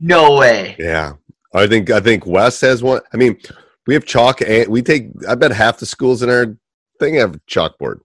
No 0.00 0.36
way. 0.36 0.76
Yeah, 0.78 1.14
I 1.54 1.66
think 1.66 1.90
I 1.90 2.00
think 2.00 2.26
West 2.26 2.60
has 2.60 2.82
one. 2.82 3.00
I 3.12 3.16
mean, 3.16 3.38
we 3.86 3.94
have 3.94 4.04
chalk, 4.04 4.40
and 4.42 4.68
we 4.68 4.82
take. 4.82 5.08
I 5.28 5.34
bet 5.34 5.52
half 5.52 5.78
the 5.78 5.86
schools 5.86 6.22
in 6.22 6.30
our 6.30 6.56
thing 6.98 7.14
have 7.14 7.38
chalkboard. 7.46 8.00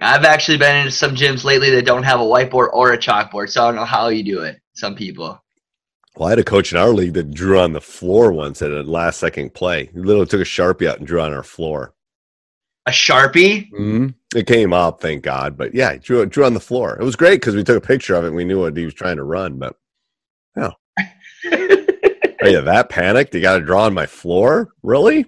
I've 0.00 0.24
actually 0.24 0.56
been 0.58 0.76
into 0.76 0.90
some 0.92 1.14
gyms 1.14 1.44
lately 1.44 1.70
that 1.70 1.84
don't 1.84 2.04
have 2.04 2.20
a 2.20 2.24
whiteboard 2.24 2.70
or 2.72 2.92
a 2.92 2.98
chalkboard, 2.98 3.50
so 3.50 3.62
I 3.62 3.66
don't 3.66 3.76
know 3.76 3.84
how 3.84 4.08
you 4.08 4.22
do 4.22 4.40
it. 4.40 4.58
Some 4.72 4.94
people. 4.94 5.42
Well, 6.16 6.26
I 6.26 6.30
had 6.30 6.38
a 6.38 6.44
coach 6.44 6.72
in 6.72 6.78
our 6.78 6.88
league 6.88 7.14
that 7.14 7.32
drew 7.32 7.60
on 7.60 7.72
the 7.72 7.80
floor 7.80 8.32
once 8.32 8.62
at 8.62 8.70
a 8.70 8.82
last 8.82 9.20
second 9.20 9.54
play. 9.54 9.90
He 9.92 9.98
literally 9.98 10.26
took 10.26 10.40
a 10.40 10.44
sharpie 10.44 10.88
out 10.88 10.98
and 10.98 11.06
drew 11.06 11.20
on 11.20 11.32
our 11.32 11.42
floor. 11.42 11.94
A 12.90 12.92
sharpie? 12.92 13.70
Mm-hmm. 13.70 14.08
It 14.34 14.48
came 14.48 14.72
up, 14.72 15.00
thank 15.00 15.22
God. 15.22 15.56
But 15.56 15.76
yeah, 15.76 15.96
drew 15.96 16.26
drew 16.26 16.44
on 16.44 16.54
the 16.54 16.60
floor. 16.60 16.98
It 17.00 17.04
was 17.04 17.14
great 17.14 17.40
because 17.40 17.54
we 17.54 17.62
took 17.62 17.76
a 17.76 17.86
picture 17.86 18.16
of 18.16 18.24
it 18.24 18.28
and 18.28 18.36
we 18.36 18.44
knew 18.44 18.58
what 18.58 18.76
he 18.76 18.84
was 18.84 18.94
trying 18.94 19.18
to 19.18 19.22
run. 19.22 19.60
But 19.60 19.76
yeah, 20.56 20.70
are 22.42 22.48
you 22.48 22.60
that 22.62 22.88
panicked? 22.88 23.32
You 23.32 23.42
got 23.42 23.58
to 23.58 23.64
draw 23.64 23.84
on 23.84 23.94
my 23.94 24.06
floor? 24.06 24.72
Really? 24.82 25.24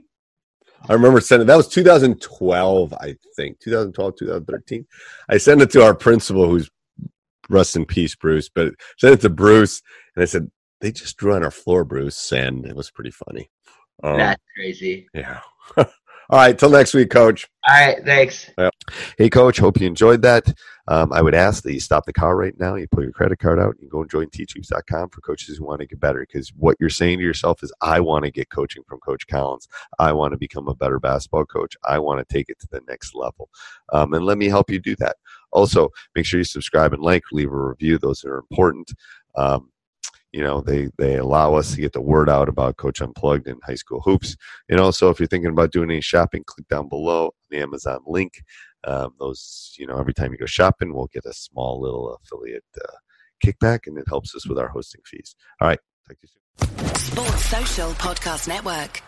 I 0.88 0.92
remember 0.92 1.20
sending 1.20 1.46
that 1.46 1.56
was 1.56 1.68
2012, 1.68 2.94
I 2.94 3.14
think 3.36 3.60
2012, 3.60 4.16
2013. 4.18 4.84
I 5.28 5.36
sent 5.36 5.62
it 5.62 5.70
to 5.70 5.84
our 5.84 5.94
principal, 5.94 6.48
who's 6.48 6.68
rest 7.48 7.76
in 7.76 7.86
peace, 7.86 8.16
Bruce. 8.16 8.48
But 8.48 8.74
sent 8.98 9.14
it 9.14 9.20
to 9.20 9.30
Bruce, 9.30 9.82
and 10.16 10.24
I 10.24 10.26
said 10.26 10.50
they 10.80 10.90
just 10.90 11.16
drew 11.16 11.32
on 11.32 11.44
our 11.44 11.52
floor, 11.52 11.84
Bruce, 11.84 12.32
and 12.32 12.66
it 12.66 12.74
was 12.74 12.90
pretty 12.90 13.12
funny. 13.12 13.48
Um, 14.02 14.18
That's 14.18 14.42
crazy. 14.56 15.06
Yeah. 15.14 15.38
All 16.32 16.38
right, 16.38 16.58
till 16.58 16.70
next 16.70 16.94
week, 16.94 17.10
Coach. 17.10 17.46
All 17.68 17.74
right, 17.74 18.02
thanks. 18.06 18.50
Hey, 19.18 19.28
Coach. 19.28 19.58
Hope 19.58 19.78
you 19.78 19.86
enjoyed 19.86 20.22
that. 20.22 20.50
Um, 20.88 21.12
I 21.12 21.20
would 21.20 21.34
ask 21.34 21.62
that 21.62 21.74
you 21.74 21.78
stop 21.78 22.06
the 22.06 22.12
car 22.14 22.38
right 22.38 22.58
now. 22.58 22.74
You 22.74 22.88
pull 22.88 23.02
your 23.02 23.12
credit 23.12 23.38
card 23.38 23.60
out. 23.60 23.76
and 23.78 23.90
go 23.90 24.00
and 24.00 24.10
join 24.10 24.28
teachhoops.com 24.28 25.10
for 25.10 25.20
coaches 25.20 25.58
who 25.58 25.66
want 25.66 25.80
to 25.80 25.86
get 25.86 26.00
better. 26.00 26.20
Because 26.20 26.50
what 26.56 26.78
you're 26.80 26.88
saying 26.88 27.18
to 27.18 27.24
yourself 27.24 27.62
is, 27.62 27.70
I 27.82 28.00
want 28.00 28.24
to 28.24 28.30
get 28.30 28.48
coaching 28.48 28.82
from 28.88 29.00
Coach 29.00 29.26
Collins. 29.26 29.68
I 29.98 30.12
want 30.12 30.32
to 30.32 30.38
become 30.38 30.68
a 30.68 30.74
better 30.74 30.98
basketball 30.98 31.44
coach. 31.44 31.76
I 31.84 31.98
want 31.98 32.26
to 32.26 32.34
take 32.34 32.48
it 32.48 32.58
to 32.60 32.68
the 32.70 32.80
next 32.88 33.14
level. 33.14 33.50
Um, 33.92 34.14
and 34.14 34.24
let 34.24 34.38
me 34.38 34.48
help 34.48 34.70
you 34.70 34.80
do 34.80 34.96
that. 35.00 35.16
Also, 35.50 35.90
make 36.14 36.24
sure 36.24 36.40
you 36.40 36.44
subscribe 36.44 36.94
and 36.94 37.02
like, 37.02 37.24
leave 37.30 37.52
a 37.52 37.56
review. 37.56 37.98
Those 37.98 38.24
are 38.24 38.38
important. 38.38 38.90
Um, 39.34 39.70
you 40.32 40.42
know 40.42 40.60
they 40.60 40.90
they 40.98 41.16
allow 41.16 41.54
us 41.54 41.74
to 41.74 41.80
get 41.80 41.92
the 41.92 42.00
word 42.00 42.28
out 42.28 42.48
about 42.48 42.76
coach 42.76 43.00
unplugged 43.00 43.46
and 43.46 43.60
high 43.64 43.74
school 43.74 44.00
hoops. 44.00 44.36
And 44.68 44.80
also 44.80 45.10
if 45.10 45.20
you're 45.20 45.26
thinking 45.26 45.50
about 45.50 45.72
doing 45.72 45.90
any 45.90 46.00
shopping 46.00 46.42
click 46.46 46.68
down 46.68 46.88
below 46.88 47.32
the 47.50 47.58
amazon 47.60 48.00
link. 48.06 48.42
Um, 48.84 49.14
those 49.20 49.74
you 49.78 49.86
know 49.86 49.98
every 49.98 50.14
time 50.14 50.32
you 50.32 50.38
go 50.38 50.46
shopping 50.46 50.94
we'll 50.94 51.08
get 51.12 51.24
a 51.24 51.32
small 51.32 51.80
little 51.80 52.18
affiliate 52.24 52.64
uh, 52.80 52.96
kickback 53.44 53.80
and 53.86 53.98
it 53.98 54.06
helps 54.08 54.34
us 54.34 54.46
with 54.48 54.58
our 54.58 54.68
hosting 54.68 55.02
fees. 55.04 55.36
All 55.60 55.68
right. 55.68 55.78
To 56.08 56.16
you 56.22 56.42
Sports 56.96 57.44
Social 57.46 57.90
Podcast 57.92 58.48
Network. 58.48 59.02